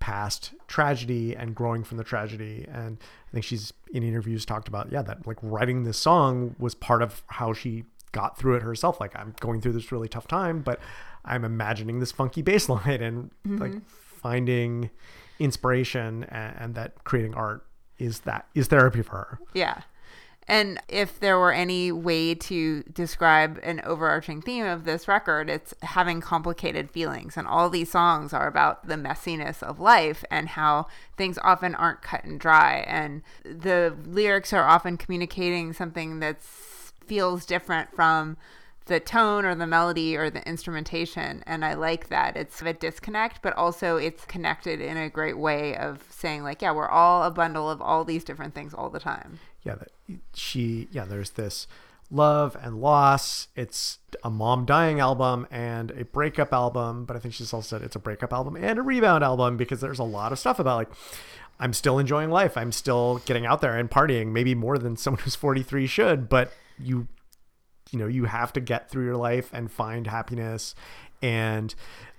past 0.00 0.54
tragedy 0.68 1.34
and 1.34 1.54
growing 1.54 1.82
from 1.82 1.98
the 1.98 2.04
tragedy. 2.04 2.66
And 2.72 2.98
i 3.28 3.32
think 3.32 3.44
she's 3.44 3.72
in 3.92 4.02
interviews 4.02 4.44
talked 4.44 4.68
about 4.68 4.92
yeah 4.92 5.02
that 5.02 5.26
like 5.26 5.38
writing 5.42 5.82
this 5.82 5.98
song 5.98 6.54
was 6.58 6.74
part 6.74 7.02
of 7.02 7.22
how 7.26 7.52
she 7.52 7.84
got 8.12 8.38
through 8.38 8.56
it 8.56 8.62
herself. 8.62 9.00
Like 9.00 9.16
i'm 9.16 9.34
going 9.40 9.60
through 9.60 9.72
this 9.72 9.92
really 9.92 10.08
tough 10.08 10.28
time 10.28 10.60
but 10.62 10.80
i'm 11.24 11.44
imagining 11.44 11.98
this 11.98 12.12
funky 12.12 12.42
bass 12.42 12.68
line 12.68 13.02
and 13.02 13.30
like 13.44 13.72
mm-hmm. 13.72 13.78
finding 13.86 14.90
inspiration 15.38 16.24
and, 16.24 16.56
and 16.58 16.74
that 16.74 17.04
creating 17.04 17.34
art 17.34 17.64
is 17.98 18.20
that 18.20 18.46
is 18.54 18.68
therapy 18.68 19.02
for 19.02 19.16
her 19.16 19.38
Yeah. 19.54 19.82
And 20.50 20.80
if 20.88 21.20
there 21.20 21.38
were 21.38 21.52
any 21.52 21.92
way 21.92 22.34
to 22.34 22.82
describe 22.84 23.60
an 23.62 23.82
overarching 23.84 24.40
theme 24.40 24.64
of 24.64 24.84
this 24.84 25.06
record, 25.06 25.50
it's 25.50 25.74
having 25.82 26.22
complicated 26.22 26.90
feelings. 26.90 27.36
And 27.36 27.46
all 27.46 27.68
these 27.68 27.90
songs 27.90 28.32
are 28.32 28.48
about 28.48 28.88
the 28.88 28.94
messiness 28.94 29.62
of 29.62 29.78
life 29.78 30.24
and 30.30 30.48
how 30.48 30.86
things 31.18 31.38
often 31.44 31.74
aren't 31.74 32.00
cut 32.00 32.24
and 32.24 32.40
dry. 32.40 32.78
And 32.88 33.20
the 33.44 33.94
lyrics 34.06 34.54
are 34.54 34.66
often 34.66 34.96
communicating 34.96 35.74
something 35.74 36.20
that 36.20 36.40
feels 36.40 37.44
different 37.44 37.94
from 37.94 38.38
the 38.88 39.00
tone 39.00 39.44
or 39.44 39.54
the 39.54 39.66
melody 39.66 40.16
or 40.16 40.28
the 40.30 40.46
instrumentation 40.48 41.44
and 41.46 41.64
i 41.64 41.74
like 41.74 42.08
that. 42.08 42.36
It's 42.36 42.60
a 42.60 42.72
disconnect 42.72 43.40
but 43.42 43.56
also 43.56 43.96
it's 43.96 44.24
connected 44.24 44.80
in 44.80 44.96
a 44.96 45.08
great 45.08 45.38
way 45.38 45.76
of 45.76 46.04
saying 46.10 46.42
like 46.42 46.60
yeah 46.62 46.72
we're 46.72 46.88
all 46.88 47.22
a 47.22 47.30
bundle 47.30 47.70
of 47.70 47.80
all 47.80 48.04
these 48.04 48.24
different 48.24 48.54
things 48.54 48.74
all 48.74 48.90
the 48.90 49.00
time. 49.00 49.38
Yeah 49.62 49.76
she 50.34 50.88
yeah 50.90 51.04
there's 51.04 51.30
this 51.30 51.66
love 52.10 52.56
and 52.62 52.80
loss. 52.80 53.48
It's 53.54 53.98
a 54.24 54.30
mom 54.30 54.64
dying 54.64 54.98
album 54.98 55.46
and 55.50 55.90
a 55.92 56.04
breakup 56.04 56.52
album 56.52 57.04
but 57.04 57.14
i 57.16 57.20
think 57.20 57.34
she's 57.34 57.52
also 57.52 57.76
said 57.76 57.84
it's 57.84 57.96
a 57.96 58.00
breakup 58.00 58.32
album 58.32 58.56
and 58.56 58.78
a 58.78 58.82
rebound 58.82 59.22
album 59.22 59.56
because 59.56 59.80
there's 59.80 59.98
a 59.98 60.04
lot 60.04 60.32
of 60.32 60.38
stuff 60.38 60.58
about 60.58 60.76
like 60.76 60.88
i'm 61.60 61.72
still 61.72 61.98
enjoying 61.98 62.30
life. 62.30 62.56
I'm 62.56 62.72
still 62.72 63.20
getting 63.26 63.44
out 63.44 63.60
there 63.60 63.76
and 63.76 63.90
partying 63.90 64.28
maybe 64.28 64.54
more 64.54 64.78
than 64.78 64.96
someone 64.96 65.22
who's 65.22 65.34
43 65.36 65.86
should 65.86 66.28
but 66.28 66.52
you 66.78 67.06
you 67.90 67.98
know 67.98 68.06
you 68.06 68.24
have 68.24 68.52
to 68.52 68.60
get 68.60 68.90
through 68.90 69.04
your 69.04 69.16
life 69.16 69.50
and 69.52 69.70
find 69.70 70.06
happiness 70.06 70.74
and 71.22 71.74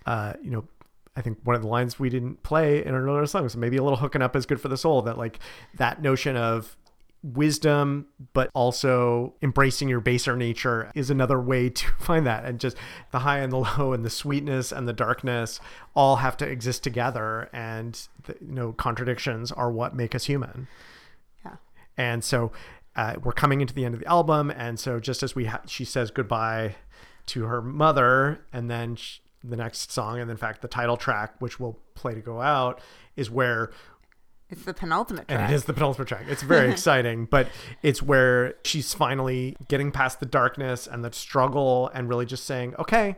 uh, 0.05 0.33
you 0.41 0.49
know 0.49 0.67
I 1.15 1.21
think 1.21 1.39
one 1.43 1.55
of 1.55 1.61
the 1.61 1.67
lines 1.67 1.99
we 1.99 2.09
didn't 2.09 2.43
play 2.43 2.83
in 2.83 2.95
another 2.95 3.25
song, 3.25 3.41
songs, 3.41 3.57
maybe 3.57 3.75
a 3.75 3.83
little 3.83 3.97
hooking 3.97 4.21
up 4.21 4.37
is 4.37 4.45
good 4.45 4.61
for 4.61 4.69
the 4.69 4.77
soul. 4.77 5.01
That 5.01 5.17
like 5.17 5.39
that 5.75 6.01
notion 6.01 6.37
of 6.37 6.77
wisdom, 7.21 8.05
but 8.31 8.49
also 8.53 9.33
embracing 9.41 9.89
your 9.89 9.99
baser 9.99 10.37
nature 10.37 10.89
is 10.95 11.09
another 11.09 11.39
way 11.39 11.69
to 11.69 11.87
find 11.99 12.25
that. 12.25 12.45
And 12.45 12.59
just 12.59 12.77
the 13.11 13.19
high 13.19 13.39
and 13.39 13.51
the 13.51 13.57
low, 13.57 13.93
and 13.93 14.05
the 14.05 14.09
sweetness 14.09 14.71
and 14.71 14.87
the 14.87 14.93
darkness 14.93 15.59
all 15.95 16.17
have 16.17 16.37
to 16.37 16.47
exist 16.47 16.83
together. 16.83 17.49
And 17.51 17.99
the, 18.23 18.35
you 18.39 18.53
know, 18.53 18.71
contradictions 18.71 19.51
are 19.51 19.71
what 19.71 19.95
make 19.95 20.15
us 20.15 20.25
human. 20.25 20.67
Yeah. 21.43 21.55
And 21.97 22.23
so 22.23 22.51
uh, 22.95 23.15
we're 23.23 23.31
coming 23.31 23.61
into 23.61 23.73
the 23.73 23.85
end 23.85 23.93
of 23.93 23.99
the 24.01 24.07
album, 24.07 24.51
and 24.51 24.79
so 24.79 24.99
just 24.99 25.23
as 25.23 25.35
we 25.35 25.45
ha- 25.45 25.61
she 25.67 25.85
says 25.85 26.11
goodbye 26.11 26.75
to 27.27 27.43
her 27.43 27.61
mother, 27.61 28.41
and 28.51 28.69
then 28.69 28.95
she, 28.95 29.21
the 29.43 29.55
next 29.55 29.91
song, 29.91 30.19
and 30.19 30.29
in 30.29 30.37
fact 30.37 30.61
the 30.61 30.67
title 30.67 30.97
track, 30.97 31.35
which 31.39 31.59
we'll 31.59 31.79
play 31.95 32.13
to 32.13 32.21
go 32.21 32.41
out, 32.41 32.81
is 33.15 33.29
where 33.29 33.71
it's 34.49 34.63
the 34.63 34.73
penultimate 34.73 35.27
track. 35.27 35.39
And 35.39 35.51
it 35.51 35.55
is 35.55 35.65
the 35.65 35.73
penultimate 35.73 36.07
track. 36.07 36.25
It's 36.27 36.41
very 36.41 36.71
exciting, 36.71 37.25
but 37.25 37.47
it's 37.83 38.01
where 38.01 38.55
she's 38.63 38.93
finally 38.93 39.55
getting 39.67 39.91
past 39.91 40.19
the 40.19 40.25
darkness 40.25 40.87
and 40.87 41.03
the 41.03 41.11
struggle 41.11 41.89
and 41.93 42.09
really 42.09 42.25
just 42.25 42.45
saying, 42.45 42.73
okay, 42.79 43.17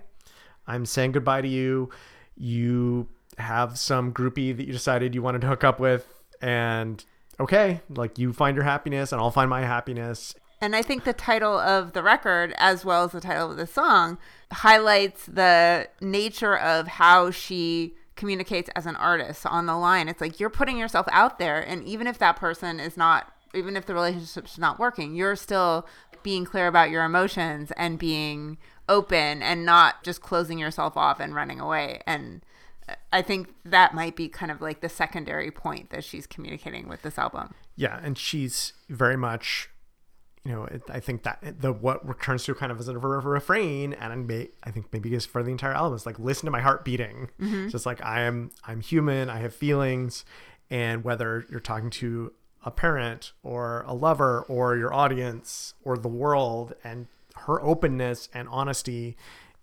I'm 0.68 0.86
saying 0.86 1.14
goodbye 1.14 1.42
to 1.42 1.48
you. 1.48 1.90
You 2.36 3.08
have 3.38 3.80
some 3.80 4.14
groupie 4.14 4.56
that 4.56 4.68
you 4.68 4.74
decided 4.74 5.16
you 5.16 5.22
wanted 5.22 5.42
to 5.42 5.48
hook 5.48 5.64
up 5.64 5.80
with, 5.80 6.06
and 6.42 7.04
okay, 7.42 7.82
like 7.90 8.18
you 8.18 8.34
find 8.34 8.56
your 8.56 8.64
happiness 8.64 9.12
and 9.12 9.22
I'll 9.22 9.32
find 9.32 9.50
my 9.50 9.62
happiness. 9.62 10.36
And 10.62 10.76
I 10.76 10.84
think 10.84 11.04
the 11.04 11.14
title 11.14 11.58
of 11.58 11.94
the 11.94 12.04
record, 12.04 12.54
as 12.58 12.86
well 12.86 13.04
as 13.04 13.12
the 13.12 13.22
title 13.22 13.50
of 13.50 13.58
the 13.58 13.66
song, 13.66 14.20
highlights 14.52 15.26
the 15.26 15.90
nature 16.00 16.56
of 16.56 16.88
how 16.88 17.32
she 17.32 17.96
communicates 18.16 18.70
as 18.76 18.86
an 18.86 18.96
artist 18.96 19.46
on 19.48 19.66
the 19.66 19.76
line. 19.76 20.08
It's 20.08 20.22
like 20.22 20.40
you're 20.40 20.52
putting 20.52 20.78
yourself 20.78 21.08
out 21.12 21.40
there, 21.40 21.60
and 21.60 21.84
even 21.84 22.06
if 22.06 22.20
that 22.20 22.36
person 22.36 22.80
is 22.80 22.96
not, 22.96 23.34
even 23.56 23.76
if 23.76 23.88
the 23.88 23.96
relationship's 23.96 24.60
not 24.60 24.78
working, 24.78 25.16
you're 25.16 25.36
still 25.36 25.88
being 26.22 26.46
clear 26.46 26.68
about 26.68 26.92
your 26.92 27.04
emotions 27.04 27.72
and 27.76 27.98
being 27.98 28.60
open 28.88 29.42
and 29.42 29.66
not 29.66 30.04
just 30.04 30.22
closing 30.22 30.60
yourself 30.60 30.96
off 30.96 31.20
and 31.20 31.34
running 31.34 31.60
away. 31.60 32.02
And 32.06 32.46
I 33.14 33.22
think 33.22 33.54
that 33.66 33.94
might 33.94 34.16
be 34.16 34.28
kind 34.28 34.52
of 34.52 34.62
like 34.62 34.82
the 34.82 34.90
secondary 34.90 35.52
point 35.52 35.90
that 35.90 36.04
she's 36.04 36.26
communicating 36.26 36.88
with 36.88 37.02
this 37.02 37.18
album. 37.18 37.54
Yeah, 37.76 38.00
and 38.02 38.18
she's 38.18 38.74
very 38.90 39.18
much, 39.18 39.70
you 40.44 40.52
know, 40.52 40.68
I 40.90 41.00
think 41.00 41.24
that 41.24 41.62
the 41.62 41.72
what 41.72 42.08
returns 42.08 42.44
to 42.46 42.56
kind 42.56 42.72
of 42.72 42.80
as 42.80 42.88
a, 42.88 42.98
refrain, 42.98 43.94
and 43.94 44.32
I, 44.32 44.48
I 44.64 44.72
think 44.72 44.88
maybe 44.92 45.14
is 45.14 45.26
for 45.26 45.44
the 45.44 45.52
entire 45.52 45.74
album 45.74 45.96
is 45.96 46.06
like 46.06 46.20
listen 46.20 46.46
to 46.46 46.52
my 46.52 46.62
heart 46.62 46.84
beating. 46.86 47.30
Mm-hmm. 47.40 47.70
Just 47.70 47.86
like 47.86 48.04
I 48.04 48.22
am, 48.22 48.52
I'm 48.66 48.82
human. 48.82 49.30
I 49.30 49.40
have 49.40 49.54
feelings, 49.54 50.26
and 50.70 51.04
whether 51.04 51.46
you're 51.50 51.60
talking 51.60 51.90
to 51.92 52.34
a 52.64 52.72
parent 52.72 53.34
or 53.44 53.84
a 53.88 53.94
lover 53.94 54.42
or 54.48 54.78
your 54.78 54.94
audience 54.94 55.74
or 55.84 55.98
the 55.98 56.08
world, 56.08 56.74
and 56.84 57.08
her 57.36 57.62
openness 57.62 58.30
and 58.34 58.48
honesty 58.50 59.18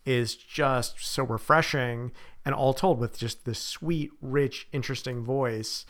is 0.05 0.35
just 0.35 1.05
so 1.05 1.23
refreshing 1.23 2.13
and 2.49 2.55
all 2.55 2.73
told 2.73 2.99
with 2.99 3.19
just 3.19 3.45
this 3.45 3.59
sweet, 3.59 4.11
rich, 4.23 4.69
interesting 4.73 5.23
voice. 5.23 5.85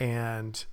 And 0.00 0.64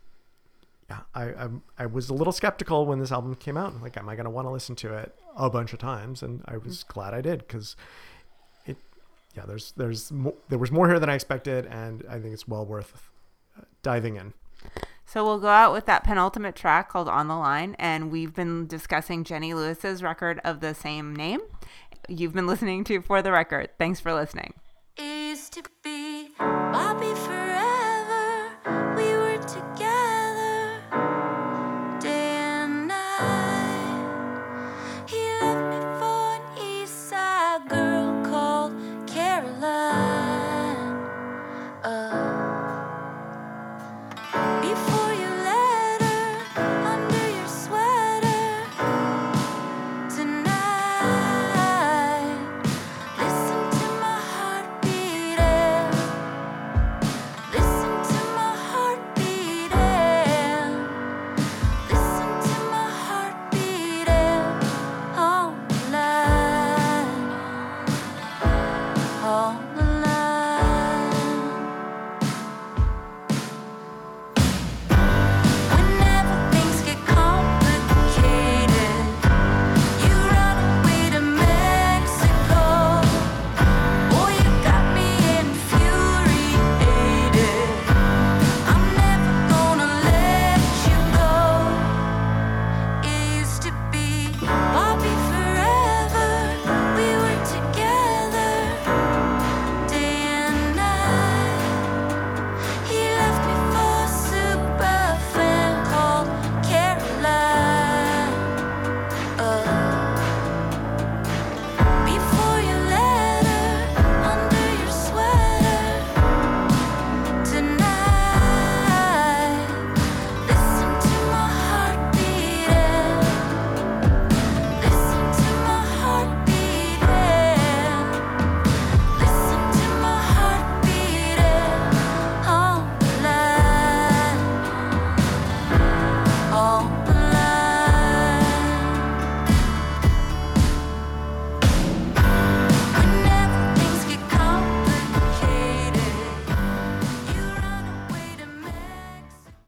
yeah, 0.90 1.02
I, 1.14 1.24
I, 1.26 1.48
I 1.78 1.86
was 1.86 2.10
a 2.10 2.16
little 2.16 2.34
skeptical 2.34 2.88
when 2.88 2.98
this 2.98 3.12
album 3.12 3.36
came 3.36 3.56
out. 3.56 3.80
like, 3.80 3.98
am 3.98 4.10
I 4.10 4.16
going 4.16 4.24
to 4.24 4.32
want 4.32 4.48
to 4.48 4.52
listen 4.52 4.76
to 4.78 4.96
it 4.96 5.14
a 5.36 5.48
bunch 5.48 5.74
of 5.74 5.80
times? 5.80 6.24
And 6.24 6.42
I 6.46 6.58
was 6.58 6.82
glad 6.82 7.14
I 7.14 7.22
did 7.22 7.42
because 7.42 7.76
it, 8.66 8.78
yeah, 9.36 9.46
there's 9.46 9.74
there's 9.78 10.12
mo- 10.12 10.34
there 10.50 10.58
was 10.58 10.72
more 10.72 10.88
here 10.88 11.00
than 11.00 11.08
I 11.12 11.14
expected, 11.14 11.68
and 11.68 12.04
I 12.10 12.18
think 12.18 12.34
it's 12.34 12.48
well 12.48 12.66
worth 12.66 13.12
uh, 13.60 13.66
diving 13.84 14.16
in. 14.16 14.34
So 15.06 15.24
we'll 15.24 15.40
go 15.40 15.50
out 15.50 15.72
with 15.72 15.86
that 15.86 16.04
penultimate 16.04 16.56
track 16.56 16.90
called 16.90 17.08
On 17.08 17.28
the 17.28 17.36
Line, 17.36 17.76
and 17.78 18.10
we've 18.10 18.34
been 18.34 18.66
discussing 18.66 19.24
Jenny 19.24 19.54
Lewis's 19.54 20.02
record 20.02 20.42
of 20.44 20.62
the 20.62 20.74
same 20.74 21.16
name. 21.16 21.42
You've 22.10 22.34
been 22.34 22.48
listening 22.48 22.84
to 22.86 23.04
For 23.04 23.22
the 23.22 23.32
Record. 23.32 23.70
Thanks 23.78 24.00
for 24.00 24.16
listening 24.16 24.56
is 25.38 25.50
to 25.50 25.62
be. 25.84 26.30
Bobby 26.40 27.17